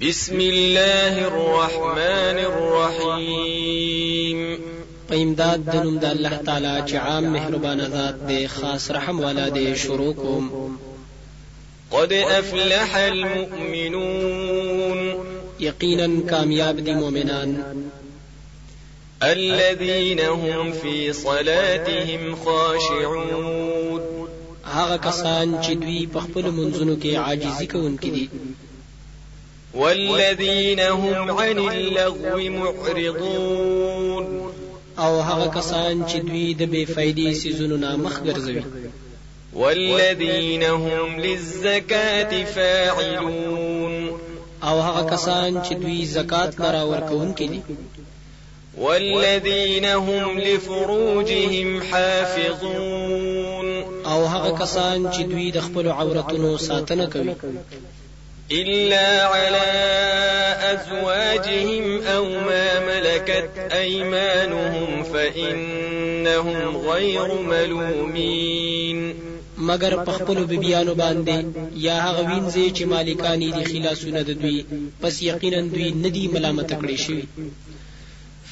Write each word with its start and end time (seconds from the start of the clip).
بسم 0.00 0.40
الله 0.40 1.26
الرحمن 1.26 2.38
الرحيم. 2.52 4.58
په 5.08 5.22
امداد 5.22 5.64
د 5.64 5.74
نوم 5.74 5.98
د 5.98 6.04
الله 6.04 6.36
تعالی 6.46 6.82
چې 6.86 6.94
عام 6.94 7.24
مهربان 7.24 7.80
ذات 7.80 8.28
دی 8.28 8.46
خاص 8.46 8.90
رحم 8.90 9.20
والا 9.20 9.48
دی 9.48 9.76
شروع 9.76 10.12
کوم. 10.12 10.78
قد 11.90 12.12
افلح 12.12 12.96
المؤمنون. 12.96 15.14
یقینا 15.60 16.30
کامیاب 16.30 16.76
دي 16.76 16.94
مؤمنان 16.94 17.64
الذين 19.22 20.20
هم 20.20 20.72
في 20.72 21.12
صلاتهم 21.12 22.36
خاشعون. 22.44 24.00
هغه 24.64 24.96
کسان 24.96 25.58
چې 25.62 25.70
دوی 25.70 26.06
په 26.12 26.20
خپل 26.20 26.42
منځونو 26.42 27.02
کې 27.02 27.06
عاجزي 27.06 27.66
کوونکي 27.66 28.10
دي. 28.10 28.28
والذين 29.76 30.80
هم 30.80 31.30
عن 31.30 31.58
اللغو 31.58 32.50
معرضون. 32.50 34.52
او 34.98 35.20
هغه 35.20 35.60
کسان 35.60 36.04
چې 36.08 36.16
دوی 36.16 36.54
د 36.54 36.70
بې 36.70 36.84
فائدې 36.94 37.32
څيزونو 37.32 37.76
نه 37.76 37.96
مخ 37.96 38.20
ګرځوي. 38.20 38.62
والذين 39.54 40.62
هم 40.62 41.20
للزكاة 41.20 42.44
فاعلون. 42.44 44.10
او 44.62 44.80
هغه 44.80 45.10
کسان 45.10 45.62
چې 45.62 45.72
دوی 45.72 46.06
زکات 46.06 46.60
لره 46.60 46.82
ورکوونکي 46.82 47.46
دي. 47.46 47.62
والذين 48.78 49.84
هم 49.84 50.38
لفروجهم 50.38 51.82
حافظون. 51.82 53.84
او 54.06 54.24
هغه 54.24 54.58
کسان 54.58 55.12
چې 55.12 55.20
دوی 55.20 55.50
د 55.50 55.60
خپل 55.60 55.88
عورتونو 55.88 56.56
ساتنه 56.56 57.06
کوي 57.06 57.34
إلا 58.52 59.24
على 59.26 59.66
أزواجهم 60.72 62.02
أو 62.02 62.24
ما 62.24 62.80
ملكت 62.86 63.50
أيمانهم 63.72 65.02
فإنهم 65.02 66.76
غير 66.76 67.34
ملومين 67.34 69.14
مگر 69.58 70.04
په 70.04 70.12
خپل 70.12 70.44
بیبيانو 70.44 70.94
باندې 70.94 71.44
یا 71.74 71.96
هغه 72.00 72.22
وینځي 72.28 72.66
چې 72.76 72.82
مالکانی 72.92 73.52
دي 73.52 73.64
خلاصونه 73.64 74.22
د 74.22 74.30
دوی 74.42 74.58
پس 75.00 75.22
یقینا 75.22 75.60
دوی 75.74 75.88
ندي 75.92 76.28
ملامت 76.28 76.70
کړی 76.80 76.96
شوی 77.04 77.24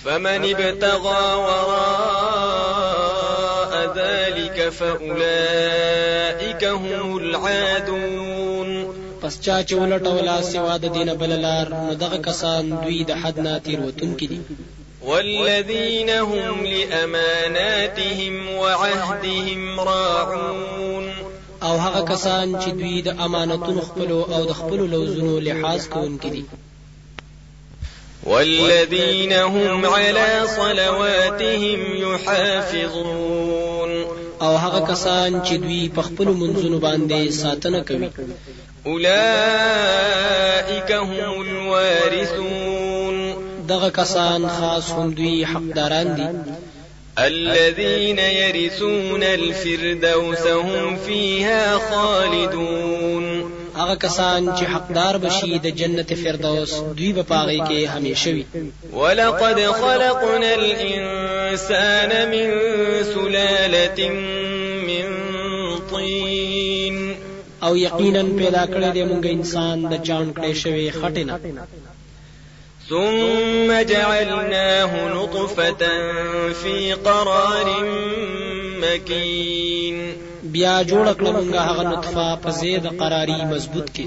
فمن 0.04 0.44
ابتغى 0.44 1.24
وراء 1.46 2.92
ذلك 3.96 4.68
فأولئك 4.68 6.64
هم 6.64 7.16
العادون 7.16 8.33
پس 9.24 9.36
چا 9.44 9.56
چې 9.68 9.74
ولټوله 9.80 10.38
سوا 10.52 10.74
د 10.80 10.86
دینه 10.94 11.12
بله 11.20 11.49
لار 11.49 11.68
نو 11.74 11.92
دغه 12.00 12.18
کسان 12.24 12.62
دوی 12.70 12.98
د 13.10 13.12
حد 13.20 13.36
نه 13.44 13.52
تیروتونکي 13.68 14.26
دي. 14.32 14.40
والذين 15.10 16.10
هم 16.10 16.66
لأماناتهم 16.72 18.34
وعهدهم 18.56 19.80
راعون. 19.90 21.06
او 21.62 21.74
هغه 21.84 22.02
کسان 22.10 22.52
چې 22.60 22.68
دوی 22.80 23.02
د 23.06 23.08
امانتونو 23.28 23.80
خپلو 23.88 24.18
او 24.34 24.42
د 24.50 24.52
خپلو 24.60 24.84
لوزونو 24.96 25.38
لحاظ 25.48 25.88
کوونکي 25.96 26.30
دي. 26.36 26.44
والذين 28.26 29.32
هم 29.32 29.86
على 29.86 30.28
صلواتهم 30.56 31.80
يحافظون 32.04 33.90
او 34.42 34.56
هغه 34.56 34.80
کسان 34.92 35.42
چې 35.46 35.54
دوی 35.66 35.82
په 35.96 36.02
خپل 36.02 36.28
منځونو 36.40 36.78
باندې 36.86 37.30
ساتنه 37.42 37.80
کوي 37.80 38.08
أولئك 38.86 40.12
هم 40.92 41.40
الوارثون. 41.40 43.34
دغه 43.68 43.90
کسان 43.90 44.48
خاص 44.48 44.90
هم 44.90 45.10
دوی 45.10 45.44
حقداران 45.44 46.14
دي. 46.14 46.28
الذين 47.18 48.18
يرثون 48.18 49.22
الفردوس 49.22 50.46
هم 50.46 50.96
فيها 50.96 51.78
خالدون. 51.78 53.52
هغه 53.76 53.94
کسان 53.94 54.56
چې 54.56 54.62
حقدار 54.62 55.16
بشي 55.18 55.58
د 55.58 55.66
جنت 55.66 56.14
فردوس 56.14 56.80
دوی 56.80 57.12
به 57.12 57.22
پاغي 57.22 57.60
کې 57.60 57.88
همیشه 57.88 58.30
وي. 58.30 58.46
ولقد 58.92 59.60
خلقنا 59.60 60.54
الإنسان 60.54 62.30
من 62.30 62.50
سلالة 63.14 64.08
من 64.88 65.06
طين. 65.90 66.33
او 67.64 67.72
یقینا 67.76 68.22
پیدا 68.40 68.64
کړی 68.72 68.90
دی 68.94 69.02
مونږ 69.10 69.24
انسان 69.36 69.76
د 69.92 69.94
چاڼ 70.06 70.24
کړی 70.36 70.52
شوی 70.62 70.90
خټینه. 70.98 71.34
ثم 72.88 73.68
جعلناه 73.92 74.92
نطفة 75.14 75.82
في 76.62 76.92
قرار 77.06 77.68
مكين. 78.82 79.96
بیا 80.54 80.74
جوړ 80.90 81.06
کړل 81.18 81.34
مونږه 81.38 81.60
هغه 81.68 81.82
نطفه 81.92 82.26
په 82.42 82.50
زید 82.60 82.84
قراری 83.00 83.38
مضبوط 83.52 83.88
کې 83.96 84.06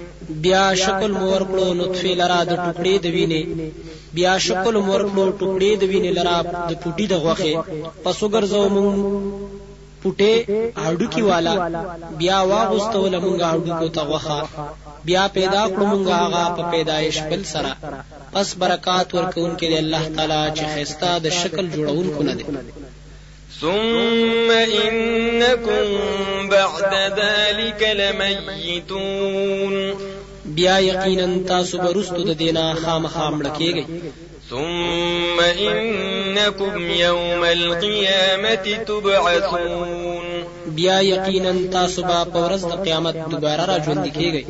بیا 0.45 0.63
شکل 0.83 1.11
مور 1.21 1.41
کړو 1.51 1.67
نطفه 1.79 2.11
لرا 2.21 2.39
د 2.49 2.53
ټوکړې 2.63 2.95
د 3.05 3.07
وینې. 3.15 3.43
بیا 4.17 4.33
شکل 4.47 4.73
مور 4.87 5.01
کړو 5.09 5.25
ټوکړې 5.39 5.71
د 5.77 5.83
وینې 5.91 6.11
لره 6.17 6.37
د 6.69 6.71
بوټي 6.81 7.05
د 7.09 7.15
غوښې 7.23 7.53
پس 8.03 8.17
وګرځو 8.23 8.61
مونږ 8.75 8.95
پټه 10.01 10.33
هډوکی 10.83 11.23
والا. 11.29 11.55
بیا 12.21 12.37
واغستول 12.51 13.13
مونږه 13.25 13.45
هډوکو 13.53 13.87
ته 13.95 14.01
غوښه 14.09 14.39
بیا 15.07 15.23
پیدا 15.37 15.63
کړو 15.73 15.85
مونږه 15.91 16.13
هغه 16.23 16.43
په 16.55 16.61
پیدایش 16.71 17.15
بل 17.29 17.41
سره. 17.53 17.71
پس 18.33 18.47
برکات 18.61 19.07
ورکون 19.13 19.51
کې 19.59 19.67
الله 19.81 20.03
تعالی 20.15 20.43
چې 20.57 20.63
خستا 20.73 21.11
د 21.25 21.27
شکل 21.41 21.65
جوړونکو 21.75 22.21
نه 22.29 22.33
دی. 22.39 22.45
ثم 23.61 24.49
إنكم 24.85 25.85
بعد 26.49 26.93
ذلك 27.19 27.81
لميتون 28.01 29.75
بیا 30.55 30.79
یقینا 30.79 31.47
تاسو 31.47 31.77
برستو 31.77 32.21
د 32.23 32.31
دینا 32.37 32.73
خامخا 32.85 33.29
مړ 33.29 33.45
کیږئ. 33.57 33.85
ثم 34.49 35.39
إنكم 35.39 36.91
يوم 36.91 37.43
القيامة 37.43 38.65
تبعثون. 38.87 40.25
بیا 40.65 40.97
یقینا 40.99 41.53
تاسو 41.71 42.01
به 42.01 42.23
په 42.23 42.39
ورځ 42.49 42.61
د 42.65 42.73
قیامت 42.83 43.15
دوباره 43.31 43.65
را 43.65 43.77
ژوند 43.85 44.05
کیږئ. 44.13 44.45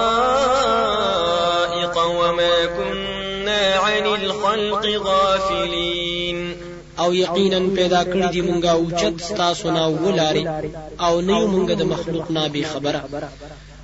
وما 1.97 2.67
كنا 2.77 3.63
عن 3.77 4.05
الخلق 4.07 4.85
غافلين. 5.07 6.68
او 6.99 7.15
یقینا 7.15 7.59
پیدا 7.75 8.03
کړی 8.05 8.29
دی 8.33 8.43
مونږه 8.43 8.71
اوچت 8.71 9.23
ستاسو 9.31 9.71
نه 9.71 9.87
اووه 9.89 10.22
لارې 10.22 10.45
او 11.01 11.21
نه 11.21 11.47
مونږه 11.53 11.75
د 11.81 11.83
مخلوق 11.83 12.31
نه 12.31 12.49
بې 12.49 12.63
خبره. 12.63 13.03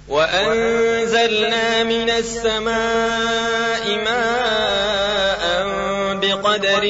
وأنزلنا 0.08 1.82
من 1.84 2.10
السماء 2.10 3.84
ماء 4.06 5.44
بقدر 6.22 6.84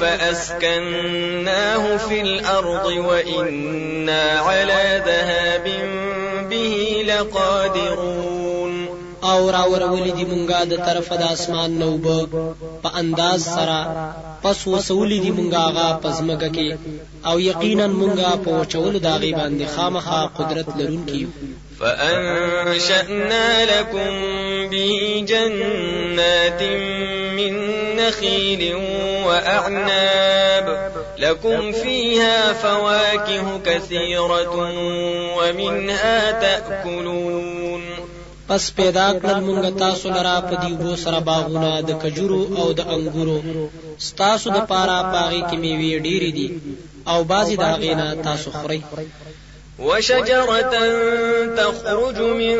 فأسكناه 0.00 1.84
في 1.96 2.20
الأرض 2.20 2.86
وإنا 2.86 4.22
على 4.40 5.02
ذهاب 5.06 5.66
به 6.50 7.04
لقادرون. 7.06 8.39
او 9.32 9.40
را 9.54 9.62
ورولې 9.72 10.12
دي 10.18 10.24
مونږه 10.32 10.58
د 10.72 10.74
طرفه 10.86 11.14
د 11.22 11.24
اسمان 11.34 11.70
نه 11.82 11.90
اوبه 12.04 12.16
په 12.82 12.88
انداز 13.00 13.40
سره 13.56 13.78
پس 14.42 14.58
وسولې 14.72 15.18
دي 15.24 15.30
مونږه 15.38 15.58
هغه 15.66 15.86
پزمګه 16.02 16.48
کې. 16.56 16.68
او 17.28 17.36
یقینا 17.50 17.86
مونږه 18.00 18.28
په 18.44 18.50
وچولو 18.58 18.98
داغي 19.08 19.32
باندې 19.40 19.64
خامخا 19.74 20.20
قدرت 20.38 20.68
لرونکي 20.78 21.18
یو. 21.22 21.30
فأنشأنا 21.80 23.48
لكم 23.72 24.10
به 24.70 25.24
جنات 25.28 26.62
من 27.36 27.52
نخيل 27.96 28.74
وأعناب 29.26 30.66
لكم 31.18 31.72
فيها 31.72 32.52
فواكه 32.52 33.60
كثيرة 33.66 34.56
ومنها 35.38 36.30
تأكلون 36.30 37.49
پس 38.50 38.64
پیدا 38.78 39.08
کړل 39.22 39.38
مونږ 39.48 39.64
تاسو 39.80 40.06
لرا 40.16 40.36
په 40.48 40.54
دی 40.62 40.72
وو 40.78 40.92
سره 41.04 41.18
باغونه 41.28 41.70
د 41.88 41.90
کجورو 42.02 42.42
او 42.60 42.66
د 42.78 42.80
انګورو. 42.94 43.38
ستاسو 44.08 44.46
د 44.56 44.58
پاره 44.70 44.98
باغی 45.14 45.42
کې 45.48 45.56
میوه 45.62 45.98
ډېری 46.06 46.30
دي. 46.38 46.48
او 47.12 47.18
بازي 47.32 47.56
دا 47.64 47.70
غینا 47.82 48.08
تاسو 48.26 48.48
خوري 48.58 48.80
وشجرة 49.86 50.72
تخرج 51.58 52.18
من 52.40 52.56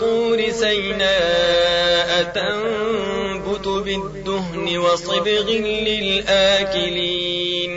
طور 0.00 0.38
سيناء 0.60 2.10
تنبت 2.36 3.66
بالدهن 3.86 4.66
وصبغ 4.84 5.46
للآكلين. 5.88 7.74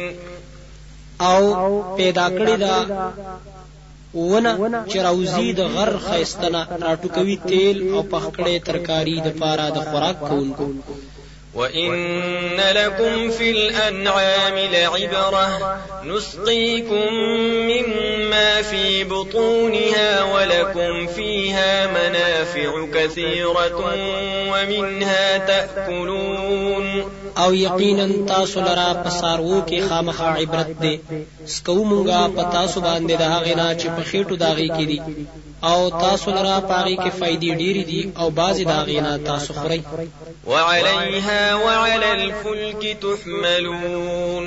او 1.20 1.42
پیدا 1.98 2.28
کړی 2.30 2.56
دا 2.64 2.76
ونه 4.18 4.52
چې 4.90 4.98
راوزی 5.08 5.50
د 5.60 5.62
غر 5.74 5.94
خیستنه 6.08 6.62
راټوکوي 6.86 7.38
تیل 7.50 7.78
أو 7.94 8.02
پخکړې 8.12 8.56
ترکاری 8.68 9.18
د 9.26 9.30
پاره 9.40 9.68
د 9.76 9.78
خوراک 9.90 10.18
کوونکو. 10.30 10.68
وإن 11.58 12.58
لكم 12.58 13.30
في 13.30 13.52
الأنعام 13.52 14.58
لعبرة 14.58 15.78
نسقيكم 16.06 17.14
مما 17.72 18.62
في 18.62 19.04
بطونها 19.04 20.24
ولكم 20.24 21.08
فيها 21.08 21.88
منافع 21.88 22.86
كثيرة 22.94 23.80
ومنها 24.52 25.38
تأكلون. 25.38 27.12
او 27.42 27.50
یقینا 27.56 28.06
تاسو 28.28 28.62
لرا 28.68 28.90
پسارو 29.04 29.58
کې 29.68 29.80
خامخا 29.90 30.30
عبرت 30.42 30.70
ده 30.84 30.94
څکوو 31.54 31.76
مونږه 31.90 32.20
په 32.36 32.44
تاسو 32.56 32.78
باندې 32.88 33.14
د 33.18 33.24
هغه 33.34 33.54
نه 33.60 33.68
چې 33.80 33.88
په 33.96 34.02
خېټو 34.10 34.36
داغي 34.46 34.70
کې 34.76 34.86
دي. 34.92 35.00
او 35.70 35.80
تاسو 35.90 36.28
لرا 36.38 36.58
پاغي 36.72 36.96
کې 37.04 37.12
فائدې 37.20 37.52
ډېری 37.62 37.84
دي 37.92 38.02
او 38.20 38.28
بعضی 38.40 38.64
داغي 38.74 39.00
نه 39.08 39.14
تاسو 39.30 39.54
خوري 39.60 39.82
وعليها 40.48 41.56
وعلى 41.66 42.10
الفلك 42.20 42.82
تحملون. 43.06 44.46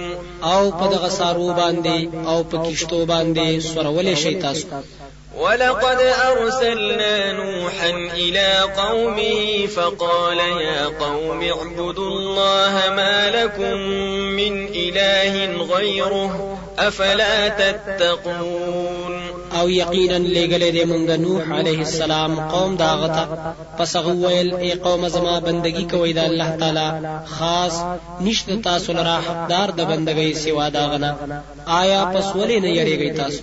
او 0.53 0.63
په 0.79 0.87
دغه 0.95 1.09
سارو 1.19 1.49
باندې 1.61 1.99
او 2.31 2.39
په 2.51 2.57
کشتو 2.67 2.99
باندې 3.13 3.47
سورولې 3.71 4.15
شي 4.23 4.35
تاسو 4.35 4.67
ولقد 5.37 5.99
أرسلنا 6.01 7.33
نوحا 7.33 7.91
إلى 8.15 8.59
قومه 8.77 9.67
فقال 9.67 10.39
يا 10.39 10.87
قوم 10.87 11.43
اعبدوا 11.43 12.09
الله 12.09 12.95
ما 12.97 13.31
لكم 13.31 13.77
من 14.37 14.67
إله 14.67 15.63
غيره 15.75 16.59
أفلا 16.79 17.49
تتقون 17.49 19.21
أو 19.59 19.69
یقینا 19.69 20.19
لګلې 20.19 20.71
دې 20.75 20.85
مونږ 20.91 21.11
نوح 21.11 21.51
عليه 21.59 21.81
السلام 21.81 22.41
قوم 22.51 22.77
دا 22.77 22.91
غتا 22.95 23.55
پس 23.79 23.97
ای 23.97 24.73
قوم 24.73 25.09
زما 25.09 25.39
بندگی 25.41 25.85
کوي 25.85 26.11
الله 26.11 26.57
تعالی 26.57 26.89
خاص 27.27 27.83
نشته 28.21 28.57
تاسو 28.65 28.93
لرا 28.93 29.17
حقدار 29.29 29.71
د 29.71 29.81
بندګۍ 29.91 30.37
سوا 30.45 30.69
دا 30.69 30.87
غنا 30.87 31.17
آیا 31.67 32.05
پس 32.15 32.27
ولې 32.35 32.59
نه 32.63 32.69
یریږئ 32.79 33.17
تاسو؟ 33.17 33.43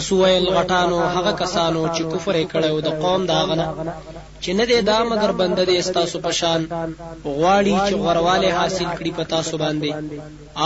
پس 0.00 0.12
ویل 0.12 0.46
غټانو 0.56 0.98
هغه 1.14 1.32
کسانو 1.40 1.80
چې 1.94 2.02
کفر 2.12 2.36
کړو 2.52 2.76
د 2.86 2.88
قوم 3.02 3.22
داغنه 3.30 3.66
چې 4.42 4.50
نه 4.58 4.64
دی 4.68 4.78
دا 4.90 4.98
مگر 5.10 5.30
بنده 5.40 5.64
دی 5.68 5.74
ستاسو 5.78 6.18
پشان 6.26 6.60
غواړي 7.38 7.74
چې 7.86 7.94
غرواله 8.04 8.50
حاصل 8.58 8.88
کړي 8.98 9.12
پتا 9.18 9.40
سو 9.48 9.56
باندې. 9.64 9.90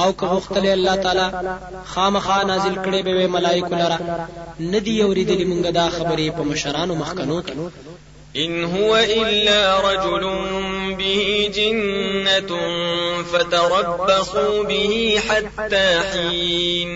او 0.01 0.09
که 0.19 0.27
وختله 0.35 0.71
الله 0.77 0.97
تعالی 1.05 1.29
خامخا 1.93 2.39
نازل 2.51 2.77
کړي 2.85 3.01
به 3.07 3.27
ملائکه 3.37 3.75
لرا 3.83 3.99
ندی 4.73 4.97
اوریدلی 5.03 5.45
مونږه 5.51 5.71
دا 5.81 5.87
خبرې 5.97 6.29
په 6.37 6.43
مشرانو 6.51 6.95
مخکنو 7.03 7.39
کې. 7.47 7.55
إن 8.45 8.65
هو 8.65 8.97
إلا 8.97 9.61
رجل 9.89 10.25
به 10.99 11.51
جنة 11.59 12.51
فتربصوا 13.33 14.65
به 14.71 15.21
حتى 15.29 15.87
حين 16.11 16.91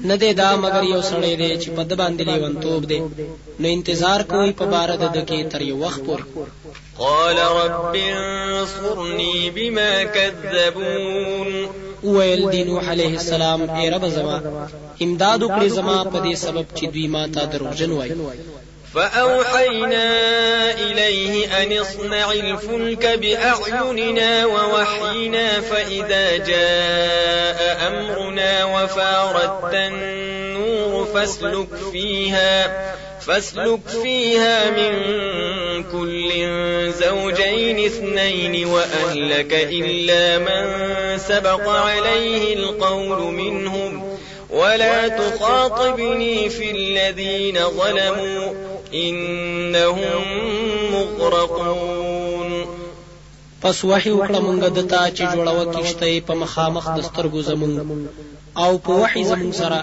نه 0.00 0.16
دی 0.16 0.32
دا 0.32 0.50
مگر 0.56 0.82
یو 0.82 1.00
سړی 1.10 1.34
دی 1.40 1.50
چې 1.62 1.68
په 1.76 1.82
د 1.90 1.92
باندې 2.00 2.22
لیونتوب 2.30 2.82
دی. 2.90 3.00
نو 3.60 3.66
انتظار 3.76 4.20
کوي 4.32 4.52
په 4.60 4.64
بار 4.72 4.88
د 4.96 5.04
دکې 5.16 5.40
تر 5.52 5.60
یو 5.70 5.76
وخت 5.84 6.00
پورې. 6.06 6.24
قال 6.98 7.38
رب 7.38 7.94
انصرني 7.94 9.50
بما 9.56 10.04
كذبون 10.04 11.50
ویل 12.04 12.42
دی 12.52 12.62
نوح 12.64 12.90
علیه 12.90 13.12
السلام 13.20 13.60
ای 13.70 13.90
رب 13.90 14.08
زما 14.16 14.38
امداد 15.04 15.42
وکړي 15.42 15.68
زما 15.78 16.04
په 16.04 16.18
دې 16.24 16.34
سبب 16.44 16.66
چې 16.76 16.84
دوی 16.94 17.06
ما 17.14 17.24
ته 17.34 17.44
دروغجن 17.52 17.90
وای 17.90 18.10
فأوحينا 18.94 20.10
إليه 20.72 21.62
أن 21.62 21.78
اصنع 21.78 22.32
الفلك 22.32 23.06
بأعيننا 23.06 24.46
ووحينا 24.46 25.60
فإذا 25.60 26.36
جاء 26.36 27.88
أمرنا 27.88 28.64
وفار 28.64 29.74
التنور 29.74 31.06
فاسلك 31.14 31.68
فيها 31.92 32.88
فاسلك 33.20 33.88
فيها 34.02 34.70
من 34.70 34.92
كل 35.82 36.30
زوجين 36.92 37.84
اثنين 37.84 38.66
وأهلك 38.66 39.52
إلا 39.52 40.38
من 40.38 41.18
سبق 41.18 41.68
عليه 41.68 42.54
القول 42.54 43.34
منهم. 43.34 44.18
ولا 44.50 45.08
تخاطبني 45.08 46.48
في 46.48 46.70
الذين 46.70 47.58
ظلموا 47.68 48.67
انهم 48.92 50.24
مغرقون. 50.92 52.50
پس 53.60 53.84
وحی 53.84 54.10
وکړه 54.10 54.38
مونږ 54.46 54.60
دته 54.78 55.00
چې 55.16 55.24
جوړو 55.34 55.62
کیشته 55.74 56.06
په 56.26 56.34
مخامخ 56.34 56.84
د 56.96 56.98
سترګو 57.08 57.40
زمونږ 57.50 57.74
او 58.62 58.70
په 58.84 58.92
وحی 59.00 59.22
زمونږ 59.30 59.52
سره. 59.62 59.78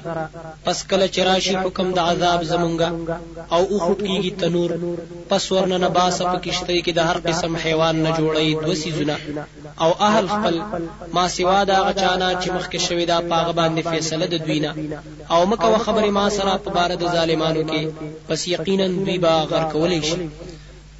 پس 0.65 0.77
کله 0.89 1.05
چې 1.13 1.19
راشي 1.29 1.55
حکم 1.63 1.87
د 1.93 1.99
عذاب 2.09 2.39
زمونږه. 2.51 2.89
او 3.55 3.61
او 3.71 3.77
خوټکیږي 3.85 4.31
تنور 4.41 4.71
پس 5.29 5.43
ورنه 5.53 5.77
نه 5.83 5.89
باسه 5.97 6.23
په 6.31 6.37
کیشته 6.45 6.71
کې 6.85 6.91
د 6.95 6.99
هر 7.09 7.17
قسم 7.27 7.51
حیوان 7.63 7.95
نه 8.05 8.11
جوړي 8.19 8.47
دو 8.63 8.73
سيزونه 8.83 9.15
او 9.83 9.89
اهل 10.09 10.25
خپل 10.35 10.55
ما 11.15 11.25
سوا 11.37 11.59
دا 11.71 11.77
غچانا 11.87 12.29
چې 12.41 12.47
مخکې 12.57 12.79
شوی 12.87 13.05
دا 13.11 13.17
پاغه 13.31 13.53
باندې 13.59 13.81
فیصله 13.91 14.25
د 14.29 14.35
دوینه 14.45 14.71
او 15.33 15.39
مکه 15.51 15.77
خبره 15.85 16.09
ما 16.19 16.27
سره 16.37 16.51
په 16.63 16.69
بار 16.75 16.89
د 16.97 17.03
ظالمانو 17.15 17.63
کې. 17.69 17.81
پس 18.27 18.39
یقینا 18.55 18.87
دوی 19.05 19.17
با 19.25 19.33
غر 19.51 19.63
کولې 19.73 20.01
شي 20.09 20.21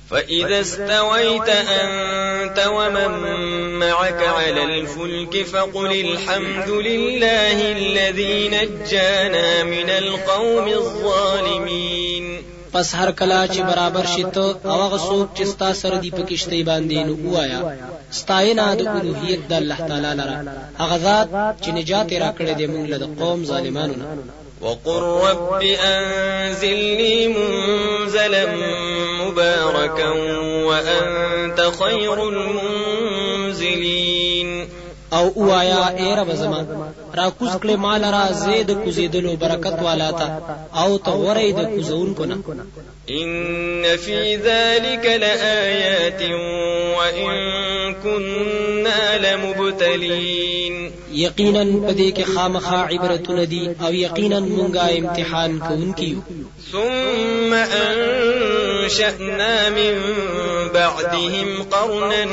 فإذا 0.10 0.60
استويت 0.62 1.50
أنت 1.50 2.68
ومن 2.68 3.12
معك 3.80 4.22
على 4.24 4.64
الفلك 4.64 5.46
فقل 5.46 5.92
الحمد 5.92 6.70
لله 6.70 7.72
الذي 7.72 8.50
نجانا 8.50 9.64
من 9.64 9.90
القوم 9.90 10.68
الظالمين. 10.68 12.44
پس 12.74 12.96
هر 12.96 13.12
کلا 13.12 13.48
چې 13.48 13.60
برابر 13.60 14.06
شي 14.06 14.24
او 14.66 14.82
هغه 14.82 14.98
څوک 14.98 15.38
چې 15.38 15.44
ستا 15.44 15.74
سره 15.74 15.98
دی 15.98 16.12
پکشتي 16.12 16.64
باندې 16.64 16.98
نو 17.08 17.32
وایا 17.32 17.60
ستاینه 18.12 18.76
د 18.76 18.88
الوهیت 18.88 19.40
د 19.50 19.54
الله 19.54 19.76
تعالی 19.76 20.14
لره. 20.22 20.38
هغه 20.80 20.98
ذات 20.98 21.30
چې 21.64 21.70
نجات 21.70 22.14
را 22.14 22.34
کړې 22.40 22.54
دی 22.58 22.68
موږ 22.68 22.90
له 22.90 23.10
قوم 23.20 23.46
ظالمانو 23.46 23.96
نه 23.96 24.45
وقل 24.62 25.02
رب 25.30 25.62
أنزلني 25.64 27.28
منزلا 27.28 28.56
مباركا 29.22 30.10
وأنت 30.66 31.72
خير 31.80 32.30
المنزلين. 32.30 33.76
او 35.10 35.30
اوایا 35.36 35.88
اے 35.98 36.16
رب 36.16 36.36
زما. 36.36 36.62
را 37.14 37.30
کوز 37.30 37.50
کړه 37.50 37.76
مال 37.76 38.04
را 38.04 38.32
زید 38.32 38.72
کوزیدلو 38.84 39.36
برکت 39.36 39.82
والا 39.82 40.12
تا. 40.12 40.40
او 40.74 40.98
ته 40.98 41.12
غره 41.12 41.52
د 41.52 41.76
کوزون 41.76 42.16
نه. 42.28 42.38
إن 43.10 43.98
في 43.98 44.36
ذلك 44.36 45.06
لآيات 45.06 46.22
وإن 46.98 47.36
كنا 48.04 49.18
لمبتلين 49.18 50.92
یقینا 51.14 51.64
پدې 51.88 52.12
کې 52.18 52.24
خامخا 52.36 52.88
عبرتونه 52.92 53.44
دي 53.44 53.70
او 53.82 53.94
یقینا 53.94 54.40
مونږه 54.40 54.98
امتحان 54.98 55.60
کوونکي 55.60 56.18
ثم 56.72 57.54
أن 57.54 58.26
وأنشأنا 58.86 59.70
من 59.70 59.96
بعدهم 60.74 61.64
قرنا 61.64 62.26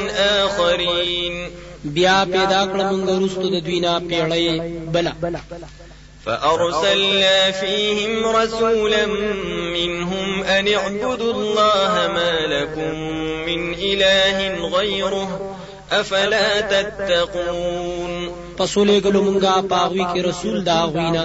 آخرين 0.44 1.50
بیا 1.84 2.24
پیدا 2.32 2.66
کړه 2.66 2.84
مونږ 2.90 3.04
وروسته 3.10 3.46
د 3.50 3.64
دوی 3.66 3.80
نه 3.80 4.00
پیړۍ. 4.08 4.60
بلا 4.92 5.12
فأرسلنا 6.24 7.50
فيهم 7.50 8.26
رسولا 8.36 9.06
منهم 9.06 10.42
أن 10.42 10.68
اعبدوا 10.68 11.32
الله 11.32 12.08
ما 12.14 12.32
لكم 12.46 12.94
من 13.46 13.74
إله 13.74 14.68
غيره 14.76 15.28
أفلا 15.92 16.60
تتقون. 16.60 18.30
پسولې 18.58 19.00
ګلو 19.04 19.20
مونږه 19.26 19.54
پاغوي 19.72 20.04
کې 20.12 20.20
رسول 20.28 20.64
دا 20.64 20.78
غوینا 20.92 21.24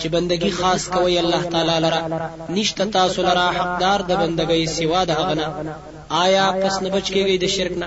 چې 0.00 0.06
بندگی 0.14 0.50
خاص 0.50 0.88
کوي 0.88 1.18
الله 1.18 1.42
تعالی 1.52 1.78
لرا 1.84 2.00
نشته 2.56 2.84
تاسو 2.84 3.22
لرا 3.22 3.46
حقدار 3.58 4.00
د 4.08 4.12
بندګۍ 4.20 4.64
سوا 4.76 5.04
د 5.04 5.10
هغه 5.10 5.74
آیا 6.24 6.44
پس 6.62 6.82
نه 6.82 6.88
بچ 6.94 7.06
کېږي 7.14 7.36
د 7.40 7.46
شرک 7.46 7.72
نه 7.82 7.86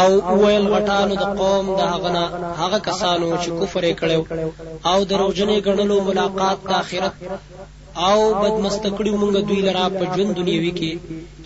او 0.00 0.08
ویل 0.42 0.64
غټانو 0.74 1.14
د 1.22 1.24
قوم 1.40 1.66
د 1.78 1.80
هغه 1.92 2.10
هغه 2.60 2.78
کسانو 2.88 3.28
چې 3.42 3.50
کفر 3.60 3.84
کړو 4.00 4.20
او 4.90 4.98
دروژنې 5.12 5.58
ګڼلو 5.66 5.96
ملاقات 6.08 6.58
د 6.68 6.70
آخرت. 6.82 7.14
او 8.08 8.18
بدمستکړو 8.42 9.12
مونږ 9.20 9.34
دوی 9.48 9.60
لرا 9.68 9.86
په 9.98 10.04
ژوند 10.12 10.30
دنیوي 10.38 10.72
کې 10.78 10.92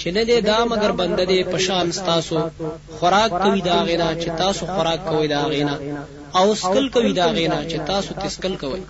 چې 0.01 0.09
نه 0.17 0.23
دې 0.29 0.39
دا 0.51 0.59
مگر 0.73 0.91
بنده 1.01 1.25
دې 1.31 1.41
پشان 1.53 1.87
تاسو 2.11 2.37
خوراک 2.97 3.31
کوي 3.45 3.61
دا 3.71 3.79
غینا 3.89 4.09
چې 4.23 4.29
تاسو 4.43 4.63
خوراک 4.73 5.01
کوي 5.11 5.29
دا 5.35 5.43
غینا 5.53 5.77
او 6.39 6.47
سکل 6.63 6.87
کوي 6.95 7.13
دا 7.21 7.27
غینا 7.37 7.59
چې 7.71 7.77
تاسو 7.91 8.11
تسکل 8.25 8.55
کوي 8.63 8.83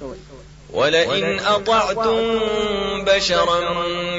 ولئن 0.75 1.39
أطعتم 1.39 2.21
بشرا 3.05 3.61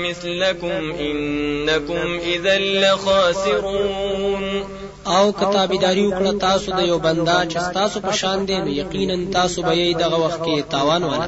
مثلكم 0.05 0.81
إنكم 0.99 2.19
إذا 2.33 2.57
لخاسرون 2.57 4.36
او 5.15 5.25
کتابداري 5.39 6.03
وکړه 6.07 6.31
تاسو 6.45 6.67
د 6.77 6.79
یو 6.91 6.97
بندا 7.05 7.39
چې 7.51 7.59
تاسو 7.77 7.97
په 8.05 8.11
شان 8.19 8.39
دی 8.47 8.57
نو 8.65 8.69
یقینا 8.81 9.17
تاسو 9.37 9.57
به 9.67 9.73
یې 9.81 9.89
دغه 10.03 10.17
وخت 10.25 10.39
کې 10.45 10.69
تاوان 10.73 11.03
والا 11.03 11.27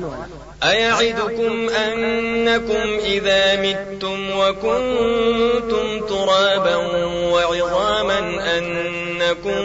أيعدكم 0.64 1.70
أنكم 1.70 2.88
إذا 3.06 3.62
متم 3.62 4.20
وكنتم 4.40 5.86
ترابا 6.10 6.76
وعظاما 7.34 8.20
أنكم 8.58 9.64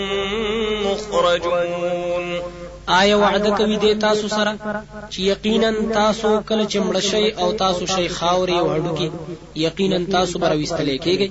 مخرجون. 0.87 2.41
آیا 2.89 3.17
وعده 3.17 3.51
کوي 3.51 3.77
د 3.77 3.99
تاسو 4.01 4.29
سره؟ 4.29 4.53
چې 5.11 5.19
یقینا 5.19 5.71
تاسو 5.95 6.41
کله 6.49 6.65
چې 6.67 6.79
مړ 6.87 6.97
شي 7.11 7.31
او 7.43 7.53
تاسو 7.53 7.87
شي 7.87 8.09
خاوري 8.09 8.59
او 8.59 8.67
هډوکی 8.75 9.11
یقینا 9.67 9.99
تاسو 10.13 10.39
به 10.39 10.49
راوستل 10.49 10.89
کېږئ 10.99 11.29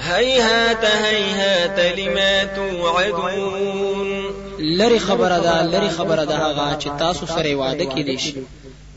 هيهات 0.00 0.84
هيهات 0.84 1.98
لما 1.98 2.44
توعدون. 2.44 4.24
لری 4.58 4.98
خبره 4.98 5.38
ده 5.38 5.62
لری 5.62 5.88
خبره 5.88 6.24
ده 6.24 6.36
هغه 6.36 6.78
چې 6.78 6.98
تاسو 6.98 7.26
سره 7.26 7.54
وعده 7.54 7.84
دي 8.02 8.18
شي. 8.18 8.34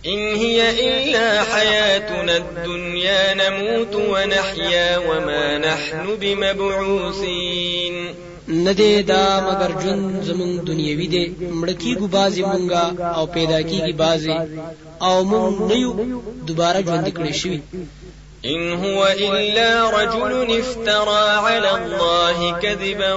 إن 0.06 0.36
هي 0.36 0.70
إلا 0.70 1.44
حياتنا 1.44 2.38
الدنيا 2.38 3.34
نموت 3.34 3.96
ونحيا 3.96 4.98
وما 4.98 5.58
نحن 5.58 6.16
بمبعوثين. 6.22 8.10
ندې 8.50 9.02
دا 9.08 9.40
مگر 9.40 9.72
جون 9.82 10.22
زمون 10.24 10.66
دنیوي 10.66 11.08
دی. 11.08 11.36
مړه 11.62 11.96
کیږو 12.00 12.08
بازي 12.08 12.44
مونږه 12.44 13.02
او 13.18 13.26
پیدا 13.26 13.62
کیږي 13.62 13.94
بازي 13.94 14.38
او 15.02 15.24
مونږ 15.24 15.62
نه 15.70 15.76
یو 15.76 15.92
دوباره 16.48 16.82
ژوند 16.82 17.08
کړی 17.18 17.34
شي 17.34 17.62
إن 18.46 18.74
هو 18.74 19.08
إلا 19.08 19.90
رجل 19.90 20.60
افترى 20.60 21.30
على 21.30 21.76
الله 21.76 22.60
كذبا 22.60 23.14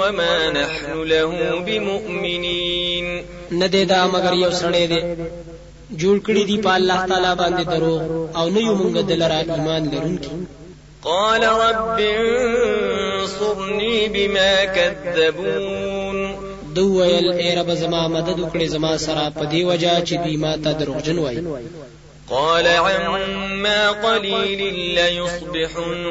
وما 0.00 0.50
نحن 0.50 1.02
له 1.02 1.62
بمؤمنين. 1.66 3.24
ندې 3.52 3.84
دا 3.88 4.06
مگر 4.06 4.32
یو 4.32 4.50
سړی 4.50 4.86
دی 4.92 5.00
جوړ 6.00 6.16
کړی 6.26 6.44
دی 6.48 6.56
په 6.62 6.70
الله 6.78 7.06
تعالی 7.10 7.32
باندې 7.40 7.64
دروغ 7.72 8.02
او 8.36 8.48
نه 8.48 8.60
یو 8.60 8.74
مونږ 8.74 8.96
دلرا 9.10 9.38
ایمان 9.38 9.90
لرونکي 9.92 10.30
قال 11.02 11.44
رب 11.44 12.00
انصرني 12.00 14.08
بما 14.08 14.64
كذبون 14.64 16.34
دو 16.74 16.94
ویل 16.94 17.32
ای 17.32 17.54
رب 17.58 17.70
زما 17.82 18.08
مدد 18.08 18.40
وکړي 18.40 18.64
زما 18.64 18.98
سره 18.98 19.32
په 19.36 19.44
دی 19.44 19.64
وجہ 19.64 20.00
چې 20.06 20.14
دوی 20.24 20.36
ما 20.36 20.56
ته 20.56 20.72
دروغجن 20.72 21.18
وایي 21.18 21.42
قال 22.30 22.66
عما 22.66 23.90
قليل 23.90 24.74
ليصبحن 24.94 26.06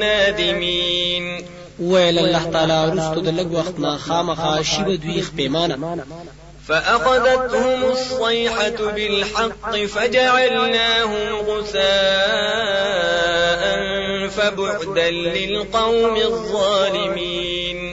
نادمين. 0.00 1.44
ویل 1.80 2.18
الله 2.18 2.44
تعالی 2.52 3.00
رستو 3.00 3.20
د 3.20 3.28
لګ 3.40 3.46
وخت 3.58 3.78
نه 3.78 3.96
خامخا 3.96 4.62
شی 4.62 4.82
به 4.82 4.96
دوی 4.96 5.22
پښېمانه 5.22 5.78
فأخذتهم 6.68 7.84
الصيحة 7.90 8.92
بالحق 8.92 9.76
فجعلناهم 9.76 11.36
غثاء 11.48 11.78
فبعدا 14.28 15.10
للقوم 15.10 16.16
الظالمين. 16.16 17.87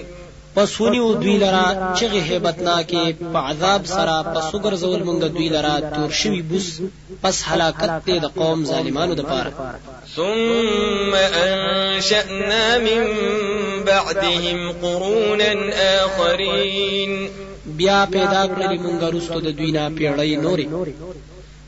پس 0.55 0.81
ونیو 0.81 1.13
دوی 1.13 1.37
لرا 1.37 1.95
چغه 1.99 2.19
هیبتناکې 2.29 3.03
په 3.33 3.39
عذاب 3.49 3.85
سره 3.95 4.15
پس 4.33 4.45
وګرځول 4.55 5.01
مونږ 5.07 5.21
دوی 5.35 5.49
لرا 5.55 5.75
تور 5.95 6.11
شوی 6.19 6.41
بوس 6.41 6.67
پس 7.21 7.43
هلاکت 7.47 7.91
دې 8.07 8.17
د 8.21 8.25
قوم 8.39 8.65
ظالمانو 8.65 9.13
د 9.15 9.21
پاره 9.21 9.51
ثم 10.15 11.13
انشأنا 11.15 12.77
من 12.77 13.01
بعدهم 13.85 14.71
قرونا 14.81 15.51
آخرين. 16.05 17.29
بیا 17.65 18.05
پیدا 18.11 18.41
کړل 18.47 18.73
مونږ 18.85 19.03
وروسته 19.03 19.37
د 19.39 19.49
دوی 19.57 19.71
نه 19.77 19.83
پیړۍ 19.97 20.31
نوري 20.45 20.67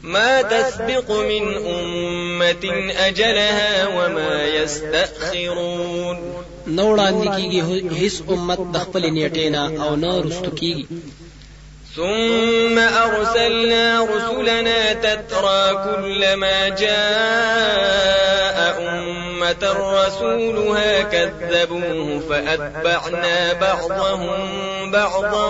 ما 0.03 0.41
تسبق 0.41 1.12
من 1.12 1.44
أمة 1.75 2.65
أجلها 3.08 3.88
وما 3.88 4.46
يستأخرون 4.46 6.17
نو 6.75 6.83
وړاندې 6.95 7.27
کیږي 7.38 7.62
هیڅ 8.01 8.15
امت 8.33 8.62
د 8.74 8.75
خپل 8.86 9.03
أو 9.83 9.91
نه 10.03 10.12
رستو 10.25 10.51
کیږي 10.59 10.86
ثم 11.97 12.77
أرسلنا 12.79 13.86
رسلنا 14.15 14.93
تترى 14.93 15.63
كلما 15.86 16.69
جاء 16.69 18.57
أمة 18.79 19.63
رسولها 19.97 21.01
كذبوه 21.01 22.21
فأتبعنا 22.29 23.53
بعضهم 23.53 24.91
بعضا 24.91 25.47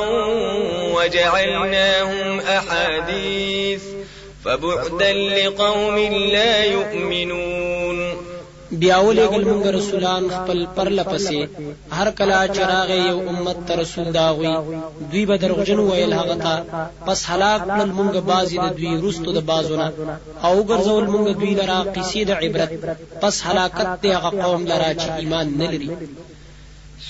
وجعلناهم 0.95 2.39
أحاديث 2.39 3.83
فبعدا 4.45 5.13
لقوم 5.13 5.97
لا 6.35 6.63
يؤمنون. 6.65 7.76
بیا 8.71 8.97
ولېګل 9.01 9.43
مونږ 9.49 9.65
رسولان 9.79 10.23
خپل 10.37 10.59
پر 10.75 10.87
لپسې 10.97 11.39
هر 11.97 12.09
کله 12.17 12.37
چې 12.55 12.69
راغی 12.69 12.89
یو 12.91 13.19
امت 13.31 13.57
ته 13.67 13.73
رسول 13.81 14.07
داوي 14.11 14.55
دوی 15.11 15.25
به 15.29 15.35
دروغجن 15.43 15.79
ویل 15.79 16.13
هغه 16.13 16.35
ته 16.45 16.53
پس 17.07 17.19
هلاک 17.29 17.61
کړل 17.67 17.91
مونږ 17.99 18.13
بازي 18.31 18.57
د 18.61 18.67
دوی 18.77 18.93
رستو 19.03 19.29
د 19.33 19.39
بازونه 19.51 19.87
او 20.47 20.55
ګرځول 20.69 21.05
مونږ 21.13 21.27
دوی 21.39 21.53
لرا 21.59 21.79
قصې 21.95 22.21
د 22.25 22.31
عبرت 22.41 22.71
پس 23.21 23.35
هلاکت 23.47 23.89
دی 24.01 24.11
هغه 24.11 24.31
قوم 24.43 24.61
لرا 24.71 24.91
چې 25.01 25.07
ایمان 25.19 25.47
نه 25.57 25.67
لري 25.71 25.89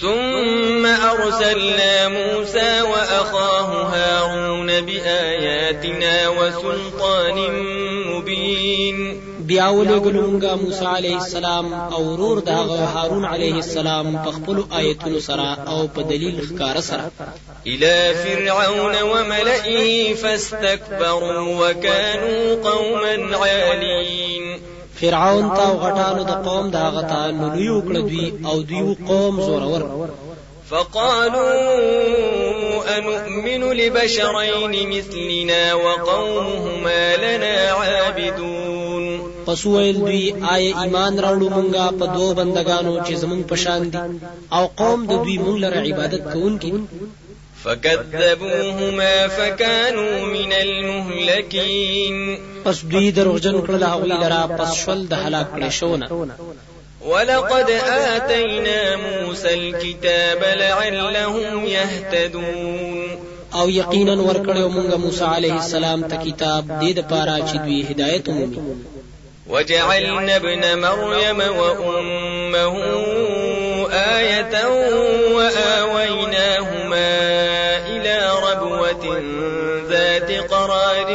ثم 0.02 0.86
أرسلنا 0.86 2.08
موسى 2.08 2.82
وأخاه 2.82 3.70
هارون 3.94 4.70
بآياتنا 4.82 6.30
وسلطان 6.30 7.38
مبين. 8.10 9.37
بیا 9.50 9.68
ولګلو 9.78 10.22
مونږه 10.28 10.52
موسی 10.62 10.86
علیه 10.86 11.18
السلام 11.24 11.66
أو 11.74 12.02
ورور 12.12 12.40
داغه 12.40 12.80
هارون 12.96 13.26
علیه 13.26 13.56
السلام 13.64 14.08
په 14.24 14.32
خپل 14.38 14.58
آیتونو 14.80 15.20
سره 15.20 15.48
أو 15.68 15.88
په 15.88 16.02
دلیل 16.12 16.36
ښکار 16.48 16.78
سره 16.90 17.12
إلى 17.66 18.14
فرعون 18.24 18.96
وملئه 19.12 20.14
فاستكبروا 20.14 21.46
وكانوا 21.62 22.56
قوما 22.70 23.38
عالين. 23.38 24.60
فرعون 25.02 25.50
تا 25.56 25.68
غټانو 25.84 26.22
د 26.30 26.32
قوم 26.50 26.70
دا 26.70 26.86
غتا 26.90 27.32
نو 27.32 27.46
لوی 27.56 27.70
وکړه 27.70 28.02
دوی 28.10 28.34
أو 28.46 28.62
دوی 28.62 28.96
قوم 29.08 29.42
زورور. 29.42 29.84
فقالوا 30.70 31.54
أنؤمن 32.98 33.62
لبشرين 33.74 34.90
مثلنا 34.90 35.74
وقومهما 35.74 37.16
لنا 37.16 37.56
عابدون. 37.72 38.87
پس 39.48 39.66
ویل 39.66 39.98
دوی 40.06 40.24
آیا 40.54 40.72
ایمان 40.82 41.14
راوړو 41.26 41.48
مونږه 41.58 41.84
په 42.00 42.06
دوه 42.16 42.32
بندگانو 42.40 42.94
چې 43.06 43.14
زمونږ 43.24 43.42
پشان 43.52 43.82
دي. 43.94 44.00
او 44.58 44.64
قوم 44.82 45.00
د 45.12 45.14
دوی 45.24 45.38
مونږ 45.46 45.58
لره 45.66 45.80
عبادت 45.90 46.24
کوونکي 46.34 46.72
فكذبوهما 47.64 49.28
فكانوا 49.28 50.16
من 50.26 50.52
المهلكين. 50.54 52.16
پس 52.66 52.78
دوی 52.92 53.12
دروغجن 53.12 53.62
کړل 53.62 53.84
هغه 53.84 54.06
لرا 54.24 54.42
پس 54.58 54.74
شول 54.82 55.06
د 55.08 55.14
هلاک 55.14 55.48
کړي 55.56 55.70
شونه 55.70 56.06
ولقد 57.06 57.70
آتينا 58.16 58.96
موسى 58.96 59.54
الكتاب 59.54 60.42
لعلهم 60.60 61.66
يهتدون. 61.66 63.10
او 63.54 63.70
یقینا 63.70 64.14
ورکړیو 64.24 64.70
مونږه 64.76 64.98
موسی 65.06 65.26
علیه 65.26 65.56
السلام 65.64 66.02
ته 66.10 66.16
کتاب 66.28 66.64
دې 66.82 66.92
د 67.00 67.02
پاره 67.12 67.36
چې 67.48 67.56
دوی 67.66 67.80
هدایت 67.90 68.30
ومومي 68.30 68.60
وجعلنا 69.50 70.36
ابن 70.36 70.80
مريم 70.82 71.40
وأمه 71.40 72.76
آية 73.92 74.68
وآويناهما 75.36 77.12
إلى 77.88 78.32
ربوة 78.44 79.06
ذات 79.90 80.32
قرار 80.52 81.10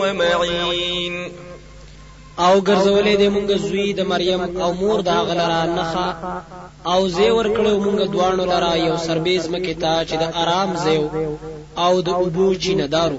ومعين. 0.00 1.32
او 2.38 2.60
ګرځولې 2.60 3.14
دې 3.20 3.28
مونږ 3.34 3.50
زوی 3.56 3.92
د 3.92 4.00
مریم 4.00 4.40
او 4.62 4.72
مور 4.72 5.00
د 5.00 5.08
هغه 5.08 5.34
لرا 5.34 5.62
نخا. 5.64 6.08
او 6.86 7.08
زی 7.08 7.30
ور 7.30 7.48
کړو 7.56 7.72
مونږ 7.84 7.98
دوانو 8.12 8.44
لرا 8.52 8.74
یو 8.74 8.96
سربیز 9.06 9.48
مکه 9.52 9.74
تا 9.82 9.94
چې 10.08 10.14
د 10.22 10.24
آرام 10.42 10.70
زیو 10.84 11.04
او 11.84 11.92
د 12.06 12.08
ابو 12.08 12.54
چیندارو 12.62 13.16